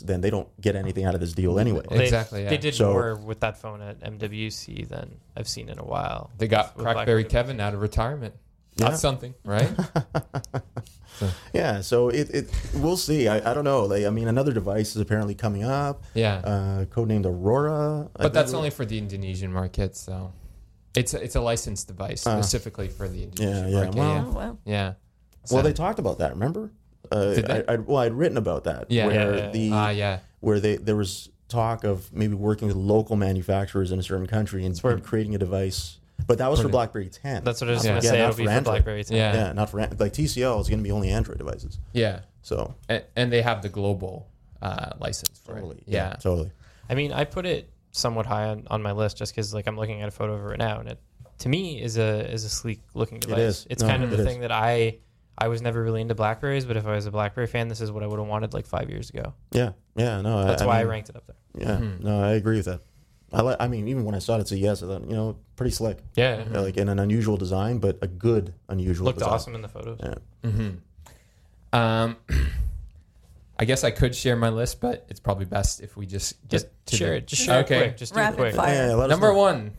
[0.00, 1.82] Then they don't get anything out of this deal anyway.
[1.90, 2.50] They- Exactly, yeah.
[2.50, 6.30] They did So- more with that phone at MWC than I've seen in a while.
[6.38, 7.28] They got With Crackberry.
[7.28, 8.34] Kevin out of retirement.
[8.76, 8.94] Yeah.
[8.94, 9.70] Something, right?
[11.52, 13.28] Yeah, so it, it we'll see.
[13.28, 13.84] I, I don't know.
[13.84, 16.02] Like, I mean, another device is apparently coming up.
[16.14, 16.36] Yeah.
[16.38, 18.08] Uh, codenamed Aurora.
[18.16, 20.32] I but that's only for the Indonesian market, so
[20.96, 23.94] it's a, it's a licensed device Uh, specifically for the Indonesian yeah, market.
[23.94, 24.58] well- yeah, Oh, wow.
[24.64, 24.92] yeah.
[25.50, 26.30] Well, they talked about that.
[26.32, 26.70] Remember?
[27.12, 27.50] Uh, Did?
[27.50, 28.90] I, I, well, I'd written about that.
[28.90, 29.06] Yeah.
[29.06, 30.18] where Yeah, yeah, the Ah, yeah.
[30.40, 34.64] where they there was talk of maybe working with local manufacturers in a certain country
[34.64, 35.98] and, where- and creating a device.
[36.26, 37.42] But that was for BlackBerry 10.
[37.42, 37.90] That's what I was Yeah.
[37.92, 38.18] going to Yeah, say.
[38.18, 38.72] not It'll for be for Android.
[38.74, 39.04] BlackBerry.
[39.04, 39.16] 10.
[39.16, 39.34] Yeah.
[39.34, 41.78] yeah, not for like TCL is going to be only Android devices.
[41.92, 42.20] Yeah.
[42.42, 44.28] So And, and they have the global
[44.62, 45.84] uh, license for totally, it.
[45.88, 46.10] Yeah.
[46.20, 46.52] totally.
[46.88, 49.76] I mean, I put it somewhat high on, on my list just because like I'm
[49.76, 50.98] looking at a photo of it right now, and it
[51.38, 53.38] to me is a is a sleek looking device.
[53.38, 53.66] is.
[53.68, 54.28] It's No, kind of it the is.
[54.28, 54.98] thing that I
[55.38, 57.90] I was never really into Blackberries, but if I was a BlackBerry fan, this is
[57.90, 59.34] what I would have wanted like five years ago.
[59.50, 60.20] Yeah, yeah.
[60.20, 61.36] No, That's I, why I mean, ranked it up there.
[61.66, 62.04] Yeah, Mm-hmm.
[62.04, 62.80] no, I agree with that.
[63.32, 63.56] I like.
[63.60, 65.98] I mean, even when I saw it at CES, I thought, you know, pretty slick.
[66.16, 69.06] Yeah, Yeah, like in an unusual design, but a good unusual.
[69.06, 69.32] looked design.
[69.34, 69.98] awesome in the photos.
[70.02, 70.14] Yeah.
[70.50, 71.76] Mm-hmm.
[71.78, 72.16] Um,
[73.58, 76.50] I guess I could share my list, but it's probably best if we just get
[76.50, 77.26] Just to share the- it.
[77.26, 77.76] Just share Okay.
[77.76, 77.96] it quick.
[77.96, 78.54] Just do it quick.
[78.54, 78.88] fire.
[78.88, 79.38] Yeah, let us Number know.
[79.38, 79.72] one,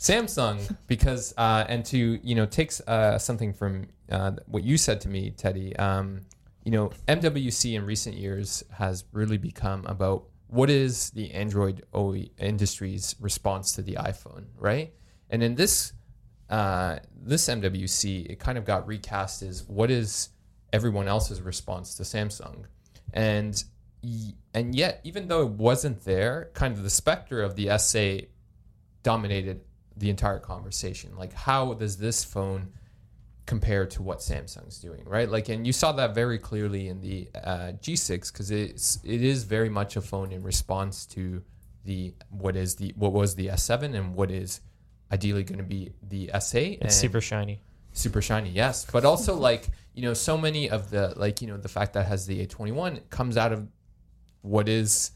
[0.00, 5.02] Samsung, because uh, and to you know takes uh, something from uh, what you said
[5.02, 5.76] to me, Teddy.
[5.76, 6.22] Um,
[6.64, 12.24] you know, MWC in recent years has really become about what is the Android OE
[12.38, 14.92] industry's response to the iPhone, right?
[15.28, 15.92] And in this
[16.48, 20.30] uh, this MWC, it kind of got recast as what is
[20.72, 22.64] everyone else's response to Samsung,
[23.12, 23.62] and
[24.54, 28.28] and yet even though it wasn't there, kind of the specter of the S8
[29.02, 29.60] dominated
[30.00, 31.16] the entire conversation.
[31.16, 32.72] Like, how does this phone
[33.46, 35.28] compare to what Samsung's doing, right?
[35.28, 39.44] Like, and you saw that very clearly in the uh, G6 because it's it is
[39.44, 41.42] very much a phone in response to
[41.84, 44.60] the what is the what was the S7 and what is
[45.12, 46.74] ideally going to be the S8.
[46.74, 47.62] It's and super shiny.
[47.92, 51.56] super shiny, yes, but also like you know so many of the like you know
[51.56, 53.68] the fact that it has the 821 comes out of
[54.42, 55.10] what is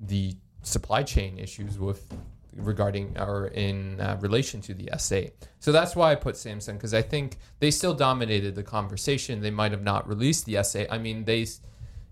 [0.00, 2.12] the supply chain issues with
[2.56, 5.32] regarding or in uh, relation to the S8.
[5.60, 9.40] So that's why I put Samsung because I think they still dominated the conversation.
[9.40, 10.86] They might have not released the S8.
[10.90, 11.46] I mean, they,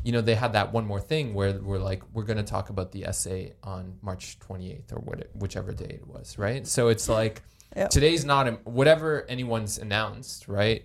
[0.02, 2.70] you know, they had that one more thing where we're like, we're going to talk
[2.70, 6.66] about the S8 on March 28th or what, whichever day it was, right?
[6.66, 7.42] So it's like
[7.76, 7.90] Yep.
[7.90, 10.84] today's not whatever anyone's announced, right?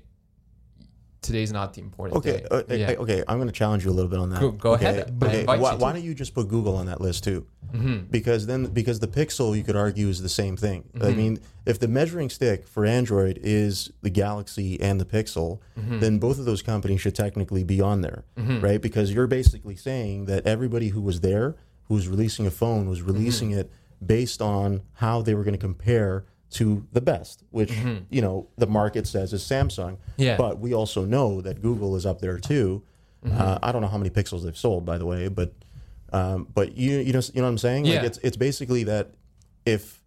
[1.22, 2.46] Today's not the important Okay, day.
[2.50, 3.00] uh, yeah.
[3.00, 3.24] okay.
[3.28, 4.40] I'm going to challenge you a little bit on that.
[4.40, 4.86] Go- go okay?
[4.90, 5.18] ahead.
[5.24, 7.46] Okay, why, you why don't you just put Google on that list too?
[7.74, 8.06] Mm-hmm.
[8.10, 10.84] Because then, because the Pixel, you could argue, is the same thing.
[11.02, 16.00] I mean, if the measuring stick for Android is the Galaxy and the Pixel, Mm-hmm.
[16.00, 18.82] then both of those companies should technically be on there, right?
[18.82, 21.56] Because you're basically saying that everybody who was there,
[21.86, 23.08] who was releasing a phone, was Mm-hmm.
[23.12, 23.72] releasing it
[24.06, 27.72] based on how they were going to compare to the best, which
[28.10, 29.94] you know the market says is Samsung.
[29.94, 30.22] Mm-hmm.
[30.22, 30.38] Yeah.
[30.38, 32.84] But we also know that Google is up there too.
[33.26, 33.40] Mm-hmm.
[33.40, 35.54] Uh, I don't know how many pixels they've sold, by the way, but
[36.12, 37.86] um, but you you know you know what I'm saying?
[37.86, 37.98] Yeah.
[37.98, 39.12] Like it's it's basically that
[39.66, 40.02] if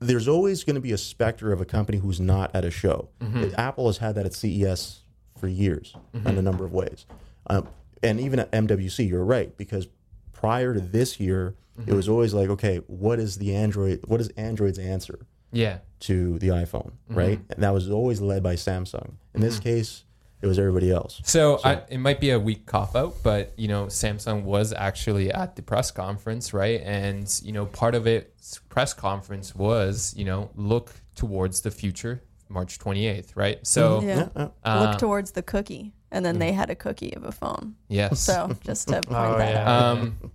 [0.00, 3.10] there's always going to be a specter of a company who's not at a show.
[3.20, 3.54] Mm-hmm.
[3.58, 5.00] Apple has had that at CES
[5.38, 7.06] for years in a number of ways,
[7.48, 7.68] um,
[8.02, 9.88] and even at MWC, you're right because
[10.32, 11.92] prior to this year, Mm-hmm.
[11.92, 14.00] it was always like, okay, what is the Android?
[14.06, 15.20] What is Android's answer?
[15.52, 15.78] Yeah.
[16.00, 17.14] to the iPhone, Mm-hmm.
[17.14, 17.40] right?
[17.50, 19.12] And that was always led by Samsung.
[19.34, 20.04] In this case,
[20.42, 21.20] it was everybody else.
[21.24, 25.30] So, I, it might be a weak cop out, but you know, Samsung was actually
[25.30, 26.80] at the press conference, right?
[26.82, 32.22] And you know, part of its press conference was, you know, look towards the future,
[32.48, 33.64] March 28th, right?
[33.66, 34.28] So, Yeah.
[34.34, 37.74] Yeah, uh, Look towards the cookie, and then they had a cookie of a phone.
[37.88, 38.20] yes.
[38.20, 39.70] So just to point Oh, that yeah.
[39.70, 39.98] out.
[39.98, 40.32] Um,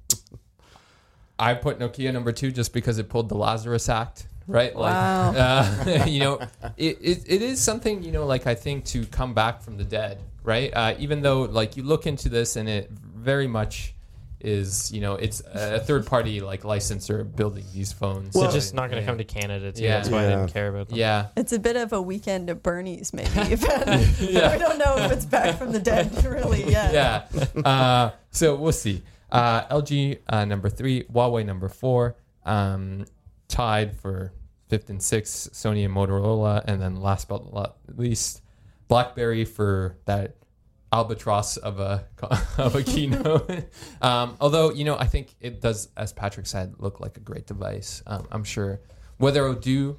[1.38, 4.76] I put Nokia number two just because it pulled the Lazarus Act, right?
[4.76, 5.32] Like, Wow.
[5.36, 6.40] uh, you know,
[6.78, 9.84] it, it, it is something, you know, like I think to come back from the
[9.84, 10.72] dead, right?
[10.74, 13.94] Uh, even though, like, you look into this and it very much
[14.42, 18.34] is, you know, it's a third party, like, licensor building these phones.
[18.34, 19.06] So Well- just not going to Yeah.
[19.08, 19.84] come to Canada too.
[19.84, 19.96] Yeah.
[19.98, 20.98] That's why I didn't care about them.
[21.00, 21.28] Yeah.
[21.36, 23.30] It's a bit of a weekend at Bernie's, maybe.
[23.36, 24.54] yeah.
[24.54, 26.94] we don't know if it's back from the dead really yet.
[26.94, 27.62] yeah.
[27.64, 29.02] Uh, so we'll see.
[29.32, 33.06] Uh, LG uh, number three, Huawei number four, um,
[33.56, 34.34] tied for
[34.68, 38.42] fifth and sixth, Sony and Motorola, and then last but not least,
[38.90, 40.36] BlackBerry for that
[40.92, 42.06] albatross of a
[42.58, 43.50] of a keynote.
[44.02, 47.48] um, although you know, I think it does, as Patrick said, look like a great
[47.48, 48.04] device.
[48.06, 48.82] Um, I'm sure
[49.18, 49.98] whether it'll do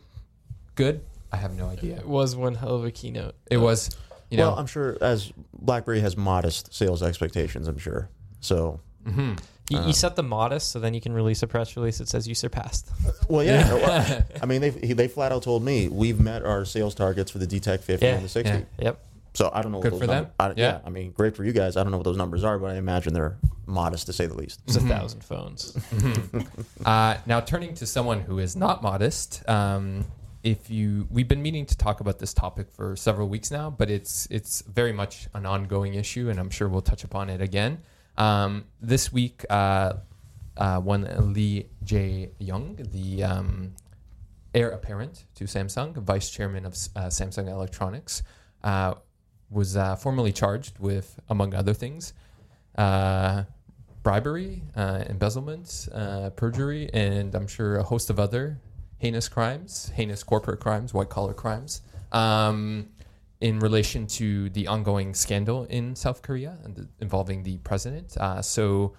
[0.75, 1.01] good,
[1.33, 1.97] I have no idea.
[1.97, 3.37] It was one hell of a keynote.
[3.51, 3.97] It was,
[4.31, 8.11] you know, well, I'm sure as BlackBerry has modest sales expectations, I'm sure.
[8.41, 9.39] So, mhm.
[9.69, 9.87] You, Uh.
[9.89, 12.35] you set the modest, so then you can release a press release that says you
[12.37, 12.89] surpassed.
[13.29, 13.73] well, yeah.
[13.75, 17.39] well, I mean, they they flat out told me we've met our sales targets for
[17.39, 18.53] the DTEK 50 Yeah, and the 60.
[18.53, 18.61] yeah.
[18.79, 19.01] Yep.
[19.35, 19.81] So I don't know.
[19.81, 20.31] Good what for those them.
[20.39, 20.73] numbers- I, Yeah.
[20.75, 20.81] yeah.
[20.87, 21.77] I mean, great for you guys.
[21.77, 24.35] I don't know what those numbers are, but I imagine they're modest to say the
[24.35, 24.61] least.
[24.69, 25.77] It's a thousand phones.
[26.85, 30.05] Uh, now, turning to someone who is not modest, um,
[30.45, 33.91] if you, we've been meaning to talk about this topic for several weeks now, but
[33.91, 37.79] it's it's very much an ongoing issue, and I'm sure we'll touch upon it again.
[38.19, 39.95] Um, this week, uh,
[40.57, 43.75] uh, one Lee Jae-yong, the um,
[44.55, 48.23] heir apparent to Samsung, vice chairman of uh, Samsung Electronics,
[48.65, 48.95] uh,
[49.51, 52.15] was uh, formally charged with, among other things,
[52.77, 53.45] uh,
[54.03, 55.89] bribery, embezzlement,
[56.37, 58.59] perjury, and I'm sure a host of other
[58.99, 62.89] heinous crimes, heinous corporate crimes, white collar crimes, um,
[63.41, 68.17] in relation to the ongoing scandal in South Korea and the, involving the president.
[68.17, 68.95] Uh, so,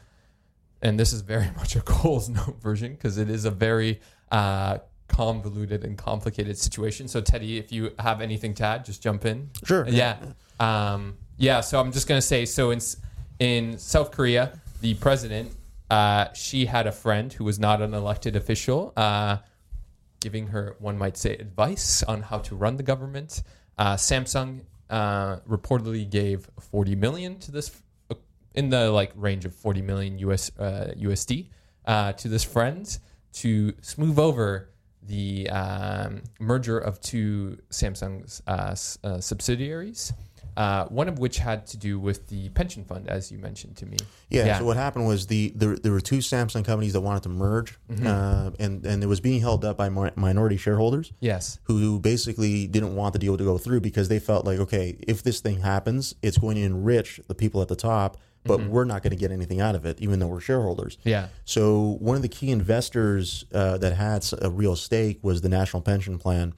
[0.82, 4.00] and this is very much a Cole's note version because it is a very
[4.32, 7.08] uh, convoluted and complicated situation.
[7.08, 9.50] So, Teddy, if you have anything to add, just jump in.
[9.66, 9.88] Sure.
[9.88, 10.18] Yeah.
[10.60, 11.62] Um, yeah.
[11.62, 12.46] So I'm just gonna say.
[12.46, 12.80] So in
[13.40, 15.52] in South Korea, the president,
[15.90, 19.38] uh, she had a friend who was not an elected official, uh,
[20.20, 23.44] giving her, one might say, advice on how to run the government.
[23.78, 27.72] Uh, Samsung uh, reportedly gave 40 million to this,
[28.10, 28.16] uh,
[28.54, 31.48] in the like range of 40 million US uh, USD
[31.86, 32.98] uh, to this friend
[33.34, 34.70] to smooth over
[35.04, 38.76] the um, merger of two Samsung's uh,
[39.08, 40.14] uh, subsidiaries.
[40.58, 43.86] Uh, one of which had to do with the pension fund, as you mentioned to
[43.86, 43.96] me.
[44.30, 47.30] Yeah, So what happened was the there, there were two Samsung companies that wanted to
[47.30, 48.08] merge, Mm-hmm.
[48.08, 51.60] uh, and and it was being held up by mi- minority shareholders yes.
[51.66, 55.22] who basically didn't want the deal to go through because they felt like, okay, if
[55.22, 58.70] this thing happens, it's going to enrich the people at the top, but Mm-hmm.
[58.70, 60.98] we're not going to get anything out of it, even though we're shareholders.
[61.04, 61.28] Yeah.
[61.46, 65.82] So one of the key investors uh, that had a real stake was the National
[65.84, 66.54] Pension Plan.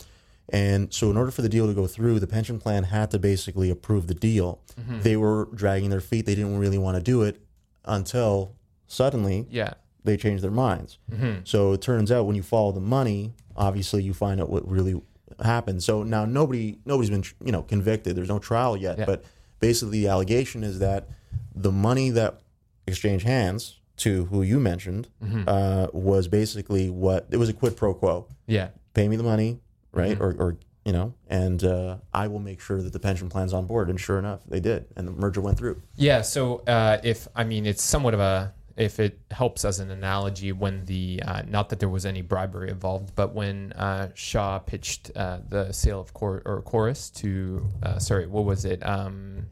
[0.51, 3.19] And so, in order for the deal to go through, the pension plan had to
[3.19, 4.59] basically approve the deal.
[4.79, 5.01] Mm-hmm.
[5.01, 6.25] They were dragging their feet.
[6.25, 7.41] They didn't really want to do it
[7.85, 8.53] until
[8.87, 9.73] suddenly Yeah.
[10.03, 10.97] they changed their minds.
[11.11, 11.41] Mm-hmm.
[11.43, 15.01] So it turns out when you follow the money, obviously you find out what really
[15.43, 15.83] happened.
[15.83, 18.15] So now nobody nobody's been you know convicted.
[18.15, 19.05] There's no trial yet, Yeah.
[19.05, 19.23] but
[19.59, 21.07] basically the allegation is that
[21.55, 22.41] the money that
[22.87, 25.43] exchanged hands to who you mentioned Mm-hmm.
[25.47, 28.27] uh, was basically what it was a quid pro quo.
[28.47, 28.69] Yeah.
[28.93, 29.59] Pay me the money,
[29.91, 30.17] right?
[30.17, 30.41] Mm-hmm.
[30.41, 33.67] Or, or you know, and uh, I will make sure that the pension plan's on
[33.67, 33.89] board.
[33.89, 35.81] And sure enough, they did, and the merger went through.
[35.95, 36.21] Yeah.
[36.21, 40.53] So uh, if I mean, it's somewhat of a if it helps as an analogy
[40.53, 45.11] when the uh, not that there was any bribery involved, but when uh, Shaw pitched
[45.15, 48.83] uh, the sale of Cor- or Corus to uh, sorry, what was it?
[48.85, 49.45] Um,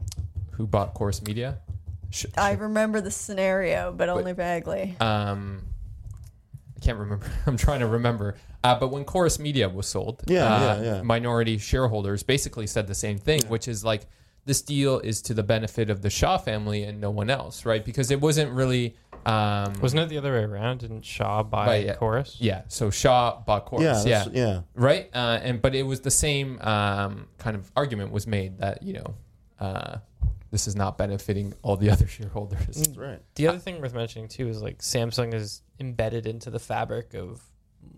[0.52, 1.58] who bought Corus Media?
[2.10, 4.96] Sh- I remember the scenario, but only vaguely.
[4.98, 5.62] um,
[6.80, 7.26] I can't remember.
[7.46, 8.36] I'm trying to remember.
[8.62, 11.02] Uh, but when Corus Media was sold, Yeah, uh, yeah, yeah.
[11.02, 14.06] minority shareholders basically said the same thing, which is like
[14.44, 17.84] this deal is to the benefit of the Shaw family and no one else, right?
[17.84, 18.96] Because it wasn't really.
[19.26, 20.78] Um, Wasn't it the other way around?
[20.78, 21.96] Didn't Shaw buy Right, yeah.
[21.96, 22.36] Corus?
[22.40, 22.62] Yeah.
[22.68, 24.06] So Shaw bought Corus.
[24.06, 24.32] Yeah, Yeah.
[24.32, 24.60] yeah.
[24.74, 25.10] Right.
[25.12, 28.94] Uh, and but it was the same um, kind of argument was made that you
[28.94, 29.14] know
[29.60, 29.98] uh,
[30.50, 32.66] this is not benefiting all the other shareholders.
[32.76, 33.20] That's right.
[33.34, 37.42] The other thing worth mentioning too is like Samsung is embedded into the fabric of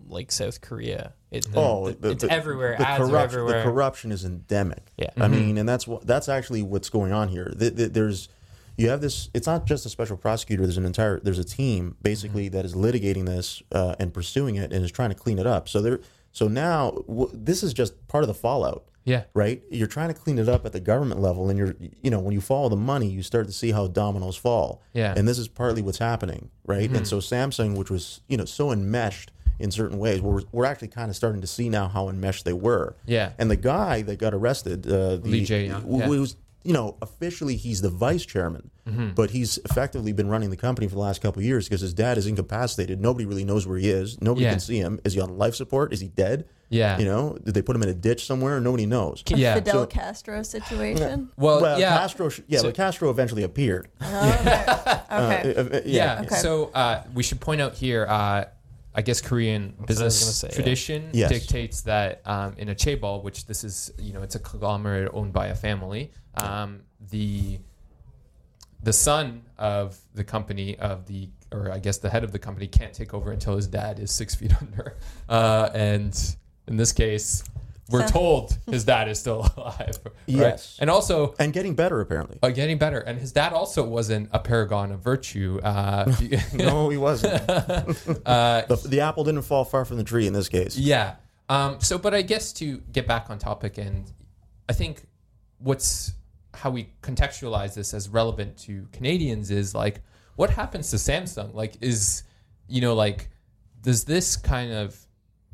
[0.07, 1.13] like South Korea.
[1.31, 2.75] It, the- Oh, the- the- it's the- everywhere.
[2.77, 3.57] The Ads are corruption, everywhere.
[3.63, 4.91] the corruption is endemic.
[4.97, 5.09] Yeah.
[5.19, 7.53] I mean, and that's what that's actually what's going on here.
[7.57, 8.29] Th- th- There's
[8.77, 9.29] you have this.
[9.33, 10.63] It's not just a special prosecutor.
[10.63, 11.19] There's an entire.
[11.19, 15.09] There's a team basically that is litigating this uh, and pursuing it and is trying
[15.09, 15.67] to clean it up.
[15.69, 15.99] So there.
[16.31, 18.85] So now w- this is just part of the fallout.
[19.03, 19.23] Yeah.
[19.33, 19.61] Right.
[19.69, 22.33] You're trying to clean it up at the government level, and you're you know when
[22.33, 24.81] you follow the money, you start to see how dominoes fall.
[24.93, 25.13] Yeah.
[25.15, 26.89] And this is partly what's happening, right?
[26.89, 30.87] And so Samsung, which was you know so enmeshed in certain ways, we're we're actually
[30.89, 32.95] kind of starting to see now how enmeshed they were.
[33.05, 33.33] Yeah.
[33.37, 36.07] And the guy that got arrested, uh, the, Lee Jae-yong, w- yeah.
[36.07, 39.11] was you know officially he's the vice chairman, Mm-hmm.
[39.11, 41.93] but he's effectively been running the company for the last couple of years because his
[41.93, 42.99] dad is incapacitated.
[42.99, 44.19] Nobody really knows where he is.
[44.21, 44.51] Nobody Yeah.
[44.51, 44.99] can see him.
[45.05, 45.93] Is he on life support?
[45.93, 46.45] Is he dead?
[46.69, 46.97] Yeah.
[46.97, 48.59] You know, did they put him in a ditch somewhere?
[48.59, 49.23] Nobody knows.
[49.31, 49.53] A Yeah.
[49.55, 51.29] Fidel So- Castro situation.
[51.37, 51.95] Well, well, yeah.
[51.97, 52.29] Castro.
[52.29, 53.87] sh- Yeah, but Castro eventually appeared.
[54.01, 54.63] okay.
[55.11, 56.21] Uh, uh, uh, Yeah.
[56.25, 56.35] Okay.
[56.35, 58.05] So uh, we should point out here.
[58.09, 58.45] Uh,
[58.93, 60.55] I guess Korean was business say, yeah.
[60.55, 61.29] tradition Yes.
[61.31, 65.31] dictates that um, in a chaebol, which this is, you know, it's a conglomerate owned
[65.33, 66.11] by a family.
[66.35, 67.59] Um, the
[68.83, 72.67] the son of the company of the, or I guess the head of the company,
[72.67, 74.97] can't take over until his dad is six feet under.
[75.29, 76.35] Uh, and
[76.67, 77.43] in this case,
[77.91, 79.99] we're So- told his dad is still alive.
[80.03, 80.13] right?
[80.25, 80.77] Yes.
[80.79, 82.39] And also, and getting better apparently.
[82.41, 82.99] uh, getting better.
[82.99, 85.59] And his dad also wasn't a paragon of virtue.
[85.63, 86.11] Uh,
[86.53, 87.33] no, he wasn't.
[87.49, 90.77] uh, the, the apple didn't fall far from the tree in this case.
[90.77, 91.15] yeah.
[91.49, 94.09] Um, so, but I guess to get back on topic, and
[94.69, 95.05] I think
[95.57, 96.13] what's
[96.53, 100.01] how we contextualize this as relevant to Canadians is like,
[100.37, 101.53] what happens to Samsung?
[101.53, 102.23] Like, is
[102.69, 103.29] you know, like,
[103.81, 104.97] does this kind of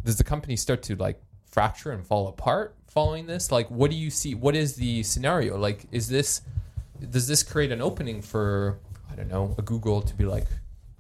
[0.04, 1.20] does the company start to like
[1.58, 3.52] fracture and fall apart following this?
[3.52, 4.36] Like, what do you see?
[4.36, 5.58] What is the scenario?
[5.58, 6.42] Like, is this
[7.10, 8.78] does this create an opening for
[9.12, 10.46] I don't know a Google to be like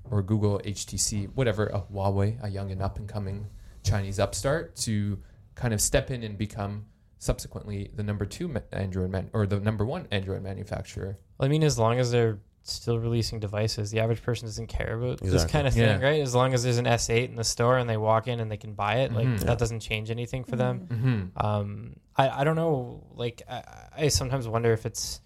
[0.09, 3.45] or Google HTC whatever a Huawei a young and up and coming
[3.83, 5.19] Chinese upstart to
[5.53, 6.87] kind of step in and become
[7.19, 11.19] subsequently the number two Android man or the number one Android manufacturer.
[11.39, 12.39] I mean, as long as they're
[12.73, 15.99] still releasing devices, the average person doesn't care about this kind of thing, Yeah.
[16.05, 16.21] right?
[16.21, 18.57] As long as there's an S8 in the store and they walk in and they
[18.57, 19.39] can buy it, like Mhm.
[19.41, 20.87] that doesn't change anything for them.
[20.89, 21.45] Mm-hmm.
[21.45, 23.03] Um, I, I don't know.
[23.15, 23.63] Like I,
[23.97, 25.21] I sometimes wonder if it's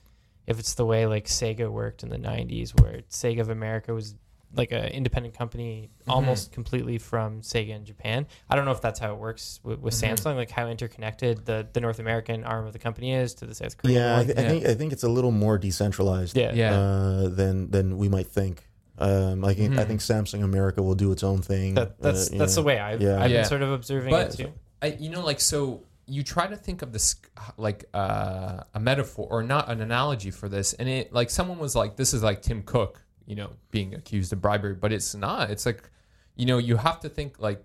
[0.48, 4.16] if it's the way like Sega worked in the '90s, where Sega of America was
[4.54, 8.28] like an independent company almost completely from Sega in Japan.
[8.50, 10.14] I don't know if that's how it works with, with Mhm.
[10.18, 13.56] Samsung, like how interconnected the, the North American arm of the company is to the
[13.56, 14.26] South Korean Yeah, I, one.
[14.28, 16.36] th- I think I think it's a little more decentralized.
[16.38, 16.52] Yeah.
[16.54, 16.74] Yeah.
[16.74, 18.68] uh, than than we might think.
[18.98, 19.88] Um, I, think I Mhm.
[19.88, 21.74] think Samsung America will do its own thing.
[21.76, 22.62] That, that's uh, that's know.
[22.62, 23.22] the way I've, Yeah.
[23.24, 23.38] I've Yeah.
[23.42, 24.54] been sort of observing But- it too.
[24.82, 27.16] I, you know, like so you try to think of this
[27.58, 31.76] like uh, a metaphor or not an analogy for this, and it like someone was
[31.76, 35.50] like, "This is like Tim Cook, you know, being accused of bribery," but it's not.
[35.52, 35.90] It's like,
[36.36, 37.64] you know, you have to think like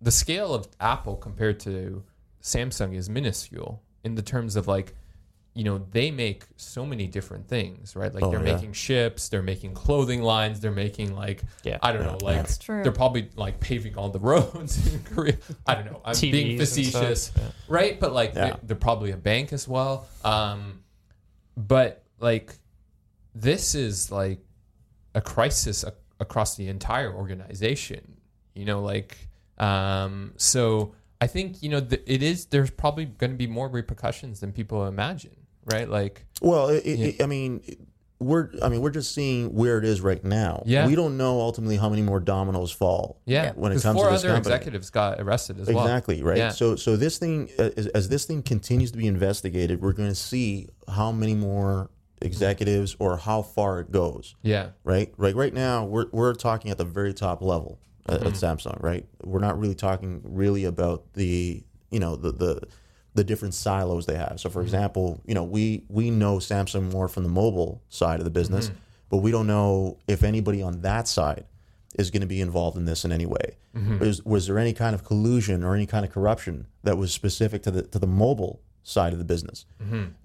[0.00, 2.02] the scale of Apple compared to
[2.42, 4.94] Samsung is minuscule in the terms of like,
[5.52, 8.14] you know, they make so many different things, right?
[8.14, 8.54] Like Oh, they're yeah.
[8.54, 11.76] making ships, they're making clothing lines, they're making like, Yeah.
[11.82, 12.82] I don't know, like That's true.
[12.82, 15.36] they're probably like paving all the roads in Korea.
[15.66, 16.00] I don't know.
[16.04, 17.42] I'm being TVs and stuff, facetious, yeah.
[17.68, 18.00] right?
[18.00, 18.40] But like Yeah.
[18.46, 20.08] they're, they're probably a bank as well.
[20.24, 20.82] Um,
[21.56, 22.54] but like
[23.34, 24.38] this is like
[25.14, 28.16] a crisis a- across the entire organization.
[28.54, 29.16] You know, like
[29.58, 30.94] um, so.
[31.22, 32.46] I think you know th- it is.
[32.46, 35.86] There's probably going to be more repercussions than people imagine, right?
[35.86, 37.60] Like, Well, it, it, it- I mean,
[38.20, 40.62] we're I mean we're just seeing where it is right now.
[40.64, 40.86] Yeah.
[40.86, 43.20] we don't know ultimately how many more dominoes fall.
[43.26, 43.52] yeah, Yeah.
[43.54, 44.54] When it comes to four this other company.
[44.54, 45.84] executives got arrested as well.
[45.84, 46.38] Exactly right.
[46.38, 46.50] Yeah.
[46.52, 50.08] So so this thing uh, as, as this thing continues to be investigated, we're going
[50.08, 54.34] to see how many more executives or how far it goes.
[54.42, 55.12] Yeah, Right.
[55.16, 55.34] Right.
[55.34, 58.28] Right now, we're we're talking at the very top level at, Mm-hmm.
[58.28, 58.82] at Samsung.
[58.82, 59.06] Right.
[59.22, 62.62] We're not really talking really about the you know the the
[63.14, 64.38] the different silos they have.
[64.38, 64.66] So, for mm-hmm.
[64.66, 68.68] example, you know, we we know Samsung more from the mobile side of the business,
[68.68, 68.78] mm-hmm.
[69.08, 71.44] but we don't know if anybody on that side
[71.98, 73.56] is going to be involved in this in any way.
[73.76, 73.98] Mm-hmm.
[73.98, 77.62] Was, was there any kind of collusion or any kind of corruption that was specific
[77.64, 79.66] to the to the mobile side of the business?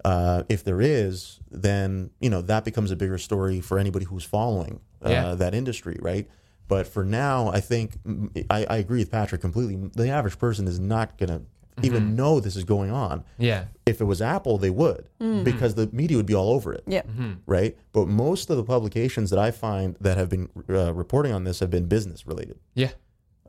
[0.04, 4.24] Uh, if there is, then you know that becomes a bigger story for anybody who's
[4.24, 5.34] following uh, Yeah.
[5.34, 6.28] that industry, right?
[6.68, 9.76] But for now, I think mm, I, I agree with Patrick completely.
[9.94, 11.42] The average person is not going to
[11.82, 13.22] even know this is going on.
[13.38, 13.66] Yeah.
[13.84, 15.08] If it was Apple, they would
[15.44, 17.02] because the media would be all over it Yeah.
[17.44, 17.76] right?
[17.92, 21.60] But most of the publications that I find that have been uh, reporting on this
[21.60, 22.58] have been business related.
[22.74, 22.92] Yeah.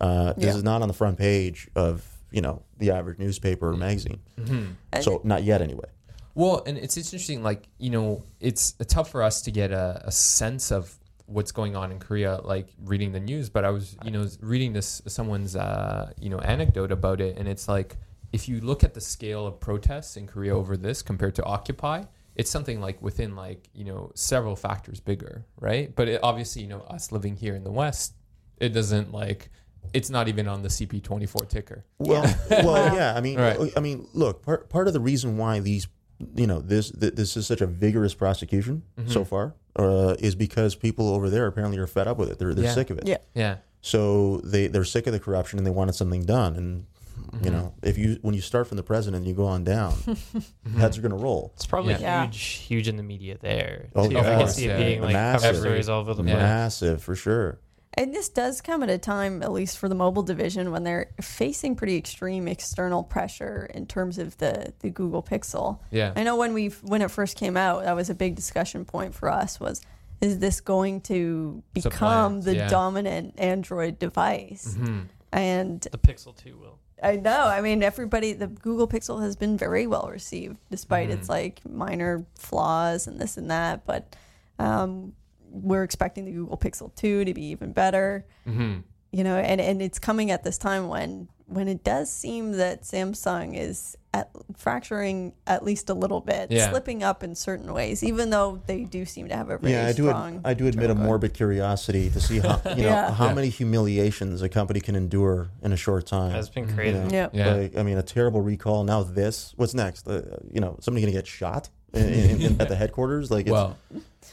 [0.02, 0.58] Uh, this Yeah.
[0.58, 3.80] is not on the front page of you know the average newspaper or mm-hmm.
[3.80, 4.20] magazine.
[4.40, 4.66] Mm-hmm.
[4.94, 5.90] And So not yet, anyway.
[6.36, 10.04] Well, and it's interesting, like, you know, it's uh, tough for us to get a,
[10.06, 13.50] a sense of what's going on in Korea, like reading the news.
[13.50, 17.38] But I was, you know, reading this, someone's, uh, you know, anecdote about it.
[17.38, 17.98] And it's like,
[18.34, 22.04] if you look at the scale of protests in Korea over this compared to Occupy,
[22.36, 25.96] it's something like within like, you know, several factors bigger, right?
[25.96, 28.14] But it, obviously, you know, us living here in the West,
[28.58, 29.50] it doesn't like,
[29.94, 31.86] it's not even on the CP24 ticker.
[32.00, 33.14] Well, well, yeah.
[33.16, 33.58] I mean, Right.
[33.76, 34.44] I mean, look.
[34.44, 35.88] Part part of the reason why these,
[36.36, 39.10] you know, this th- this is such a vigorous prosecution Mm-hmm.
[39.12, 42.40] so far uh, is because people over there apparently are fed up with it.
[42.40, 42.74] They're they're Yeah.
[42.74, 43.08] sick of it.
[43.08, 43.18] Yeah.
[43.34, 43.58] Yeah.
[43.82, 46.56] So they they're sick of the corruption and they wanted something done.
[46.56, 46.86] And
[47.18, 47.46] Mm-hmm.
[47.46, 49.96] you know, if you when you start from the president, and you go on down,
[50.78, 51.52] heads are going to roll.
[51.56, 52.26] It's probably Yeah.
[52.26, 53.88] huge, huge in the media there.
[53.96, 54.18] Oh, too.
[54.20, 54.78] of I can see it yeah.
[54.78, 55.42] being like Massive.
[55.54, 56.34] cover stories all over the Yeah.
[56.36, 56.44] place.
[56.44, 57.60] Massive for sure.
[57.98, 61.10] And this does come at a time, at least for the mobile division, when they're
[61.20, 65.80] facing pretty extreme external pressure in terms of the, the Google Pixel.
[65.90, 66.14] Yeah.
[66.16, 69.16] I know when we when it first came out, that was a big discussion point
[69.16, 69.60] for us.
[69.60, 69.82] Was
[70.22, 72.70] is this going to become Supplant, the yeah.
[72.70, 74.76] dominant Android device?
[74.78, 75.00] Mm-hmm.
[75.32, 76.80] And The Pixel 2 will.
[77.02, 77.46] I know.
[77.46, 82.26] I mean, everybody, the Google Pixel has been very well received, despite its like minor
[82.36, 83.86] flaws and this and that.
[83.86, 84.16] But
[84.58, 85.14] um,
[85.50, 88.26] we're expecting the Google Pixel 2 to be even better.
[88.48, 88.80] Mm-hmm.
[89.12, 92.82] You know, and, and it's coming at this time when when it does seem that
[92.82, 96.70] Samsung is at, fracturing at least a little bit, Yeah.
[96.70, 99.88] slipping up in certain ways, even though they do seem to have a very yeah,
[99.88, 100.10] I do.
[100.10, 103.12] Ad- I do admit a morbid curiosity to see how you know Yeah.
[103.14, 103.34] how Yeah.
[103.34, 106.34] many humiliations a company can endure in a short time.
[106.34, 106.98] That's been crazy.
[106.98, 107.10] You know?
[107.12, 107.30] yeah.
[107.32, 107.54] Yeah.
[107.54, 108.84] Like, I mean, a terrible recall.
[108.84, 109.54] Now this.
[109.56, 110.06] What's next?
[110.06, 113.32] Uh, you know, somebody going to get shot in, in, in, at the headquarters?
[113.32, 113.78] Like, it's, Well,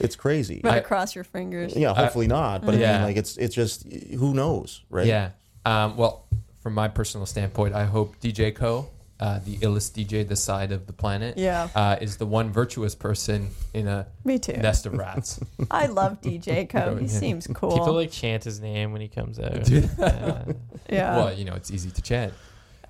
[0.01, 0.61] it's crazy.
[0.61, 1.77] Better I- cross your fingers.
[1.77, 2.65] yeah, hopefully not.
[2.65, 2.93] But I Yeah.
[2.95, 5.07] mean, like, it's it's just who knows, right?
[5.07, 5.31] Yeah.
[5.67, 6.27] Um, well,
[6.61, 8.89] from my personal standpoint, I hope DJ Koh,
[9.21, 11.69] uh, the illest DJ this side of the planet, Yeah.
[11.75, 14.53] uh, is the one virtuous person in a Me too.
[14.55, 15.41] nest of rats.
[15.71, 16.97] I love DJ Koh.
[17.01, 17.11] He Yeah.
[17.21, 17.71] seems cool.
[17.79, 19.65] People like chant his name when he comes out.
[19.65, 19.89] Dude.
[19.99, 20.45] Yeah.
[20.91, 21.17] yeah.
[21.17, 22.33] well, you know, it's easy to chant.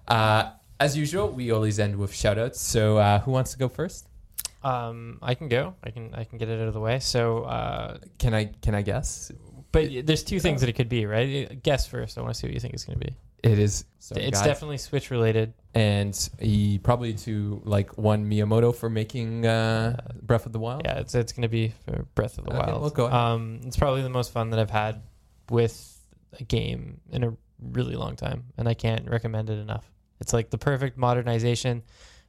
[0.09, 0.51] Uh,
[0.81, 2.61] as usual, we always end with shout outs.
[2.61, 4.09] So, uh, who wants to go first?
[4.65, 5.75] Um, I can go.
[5.85, 6.15] I can.
[6.15, 6.99] I can get it out of the way.
[7.01, 9.31] So, uh, Can I can I guess?
[9.73, 11.61] but there's two things that it could be, right?
[11.62, 12.17] Guess first.
[12.17, 13.15] I want to see what you think it's going to be.
[13.43, 13.85] It is.
[13.99, 15.53] So it's definitely Switch related.
[15.75, 20.83] and he probably to like one Miyamoto for making uh, Breath of the Wild.
[20.85, 22.81] Yeah, it's it's going to be for Breath of the Okay, Wild.
[22.81, 23.19] well, go ahead.
[23.21, 25.03] Um, it's probably the most fun that I've had
[25.51, 26.01] with
[26.41, 29.91] a game in a really long time, and I can't recommend it enough.
[30.21, 31.83] It's like the perfect modernization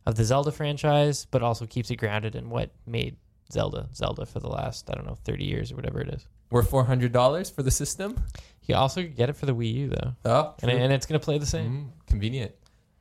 [0.06, 3.18] of the Zelda franchise, but also keeps it grounded in what made
[3.52, 6.28] Zelda Zelda for the last I don't know thirty years or whatever it is.
[6.50, 8.24] We're four hundred dollars for the system.
[8.64, 11.24] You also get it for the Wii U though, Oh, and, and it's going to
[11.24, 11.72] play the same.
[11.72, 12.52] Mm, convenient.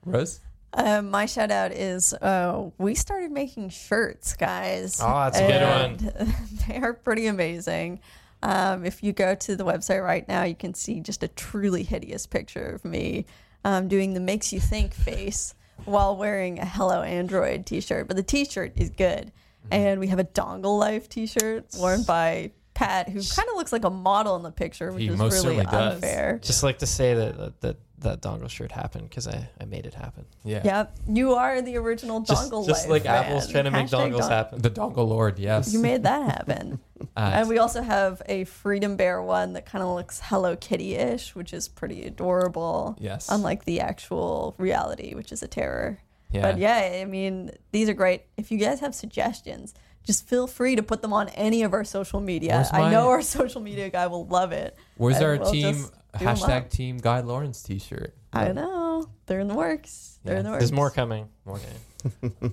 [0.04, 0.40] Rose.
[0.74, 5.00] Uh, my shout out is uh, we started making shirts, guys.
[5.00, 6.34] Oh, that's a good one.
[6.68, 8.00] They are pretty amazing.
[8.42, 11.82] Um, if you go to the website right now, you can see just a truly
[11.84, 13.24] hideous picture of me
[13.64, 15.54] um, doing the makes you think face
[15.84, 18.08] while wearing a Hello Android t shirt.
[18.08, 19.32] But the t shirt is good.
[19.66, 19.72] Mm-hmm.
[19.72, 23.72] And we have a Dongle Life t shirt worn by Pat, who kind of looks
[23.72, 25.94] like a model in the picture, which He is really certainly does.
[25.94, 26.40] unfair.
[26.42, 29.86] Just like to say that that that, that dongle shirt happened because I, I made
[29.86, 30.26] it happen.
[30.44, 30.60] Yeah.
[30.64, 34.12] Yep, you are the original Just, Dongle just Life like Apple's trying to make Hashtag
[34.12, 34.62] dongles Don- happen.
[34.62, 35.38] The Dongle Lord.
[35.38, 35.72] Yes.
[35.72, 36.80] You made that happen.
[37.16, 40.94] Uh, and we also have a Freedom Bear one that kind of looks Hello Kitty
[40.94, 42.96] ish, which is pretty adorable.
[42.98, 43.28] Yes.
[43.30, 45.98] Unlike the actual reality, which is a terror.
[46.30, 46.42] Yeah.
[46.42, 48.22] But yeah, I mean, these are great.
[48.36, 51.84] If you guys have suggestions, just feel free to put them on any of our
[51.84, 52.54] social media.
[52.54, 54.76] Where's I know our social media guy will love it.
[54.96, 56.70] Where's our we'll team just do 'em hashtag.
[56.70, 58.14] Team Guy Lawrence T-shirt?
[58.32, 59.08] I know.
[59.26, 60.18] They're in the works.
[60.24, 60.40] They're Yeah.
[60.40, 60.60] in the works.
[60.62, 61.28] There's more coming.
[61.48, 62.52] Okay.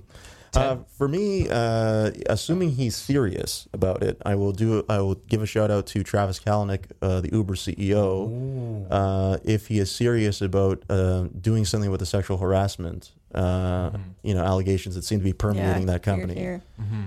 [0.54, 4.84] Uh, for me, uh, assuming he's serious about it, I will do.
[4.88, 8.86] I will give a shout out to Travis Kalanick, uh, the Uber CEO.
[8.90, 13.90] Uh, if he is serious about uh, doing something with the sexual harassment, uh,
[14.22, 16.34] you know, allegations that seem to be permeating that here, company.
[16.34, 16.62] here.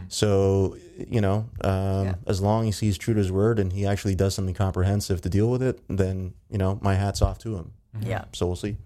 [0.08, 0.76] So,
[1.08, 2.16] you know, um, Yeah.
[2.26, 5.30] as long as he's true to his word and he actually does something comprehensive to
[5.30, 7.74] deal with it, then you know, my hat's off to him.
[8.02, 8.26] Yeah.
[8.34, 8.78] So we'll see.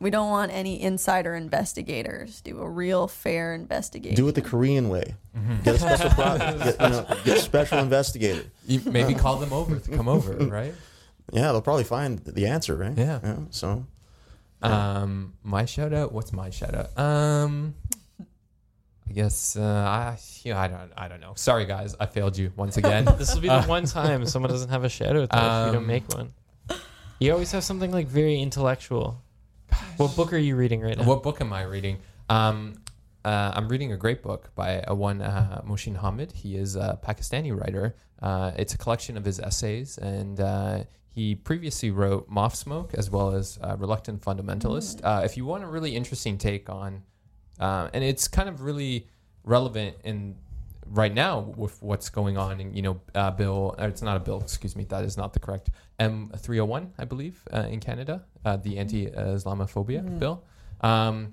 [0.00, 2.40] We don't want any insider investigators.
[2.40, 4.14] Do a real fair investigation.
[4.16, 5.14] Do it the Korean way.
[5.36, 5.62] Mm-hmm.
[5.62, 8.44] Get a special pro- get, you know, get a special investigator.
[8.66, 10.74] You maybe call them over to come over, right?
[11.32, 12.96] Yeah, they'll probably find the answer, right?
[12.96, 13.36] Yeah.
[13.50, 13.86] so
[14.62, 16.12] Um, my shout out.
[16.12, 16.96] What's my shout out?
[16.98, 17.74] Um,
[19.08, 21.32] I guess uh, I yeah, I don't I don't know.
[21.34, 23.04] Sorry guys, I failed you once again.
[23.18, 25.48] This will be the one time someone doesn't have a shout out though, if you
[25.48, 26.32] Um, don't make one.
[27.18, 29.20] You always have something like very intellectual.
[29.96, 31.04] What book are you reading right now?
[31.04, 31.98] what book am I reading?
[32.28, 32.74] Um,
[33.24, 36.32] uh, I'm reading a great book by a one uh, Mohsin Hamid.
[36.32, 37.96] He is a Pakistani writer.
[38.22, 43.10] Uh, it's a collection of his essays, and uh, he previously wrote Moth Smoke as
[43.10, 45.00] well as uh, Reluctant Fundamentalist.
[45.02, 47.02] Uh, if you want a really interesting take on,
[47.58, 49.08] and it's kind of really
[49.44, 50.36] relevant in
[50.90, 54.40] right now with what's going on in you know uh, bill it's not a bill
[54.40, 55.70] excuse me that is not the correct
[56.00, 60.44] m301 i believe uh, in canada uh, the anti-islamophobia bill.
[60.80, 61.32] Um,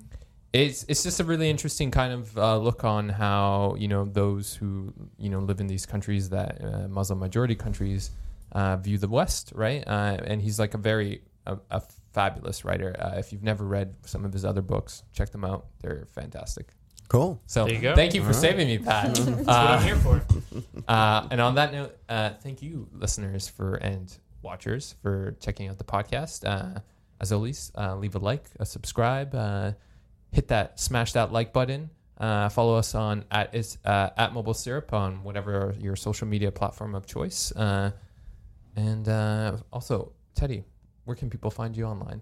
[0.52, 4.54] it's it's just a really interesting kind of uh, look on how you know those
[4.54, 8.10] who you know live in these countries that uh, muslim majority countries
[8.52, 9.84] uh, view the west right?
[9.86, 11.82] Uh, and he's like a very a, a
[12.12, 12.96] fabulous writer.
[12.98, 15.66] Uh, if you've never read some of his other books check them out.
[15.80, 16.68] They're fantastic
[17.08, 17.40] cool.
[17.46, 17.94] so There you go.
[17.94, 19.14] thank you for saving me, Pat.
[19.14, 20.22] That's what Uh, I'm here for.
[20.88, 25.78] uh, and on that note, uh, thank you, listeners for and watchers for checking out
[25.78, 26.44] the podcast.
[26.46, 26.80] Uh,
[27.20, 29.72] as always, uh, leave a like, a subscribe, uh,
[30.32, 31.90] hit that, smash that like button.
[32.18, 36.50] Uh, follow us on at is uh, at Mobile Syrup on whatever your social media
[36.50, 37.52] platform of choice.
[37.52, 37.90] Uh,
[38.74, 40.64] and uh, also, Teddy,
[41.04, 42.20] where can people find you online?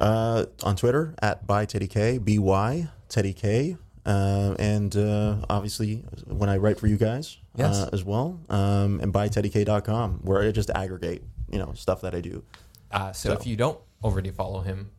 [0.00, 3.76] Uh, on Twitter at by Teddy K, B Y Teddy K,
[4.10, 7.76] uh, and uh, obviously when I write for you guys Yes.
[7.76, 12.14] uh, as well, um, and by TeddyK.com, where I just aggregate you know stuff that
[12.14, 12.42] I do.
[12.90, 14.90] Uh, so, So- if you don't already follow him,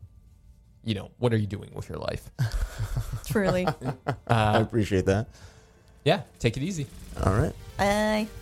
[0.84, 2.24] you know what are you doing with your life?
[3.32, 3.66] Truly.
[4.26, 5.26] I Uh, appreciate that.
[6.04, 6.86] yeah, take it easy.
[7.24, 7.54] All right.
[7.78, 8.41] Bye.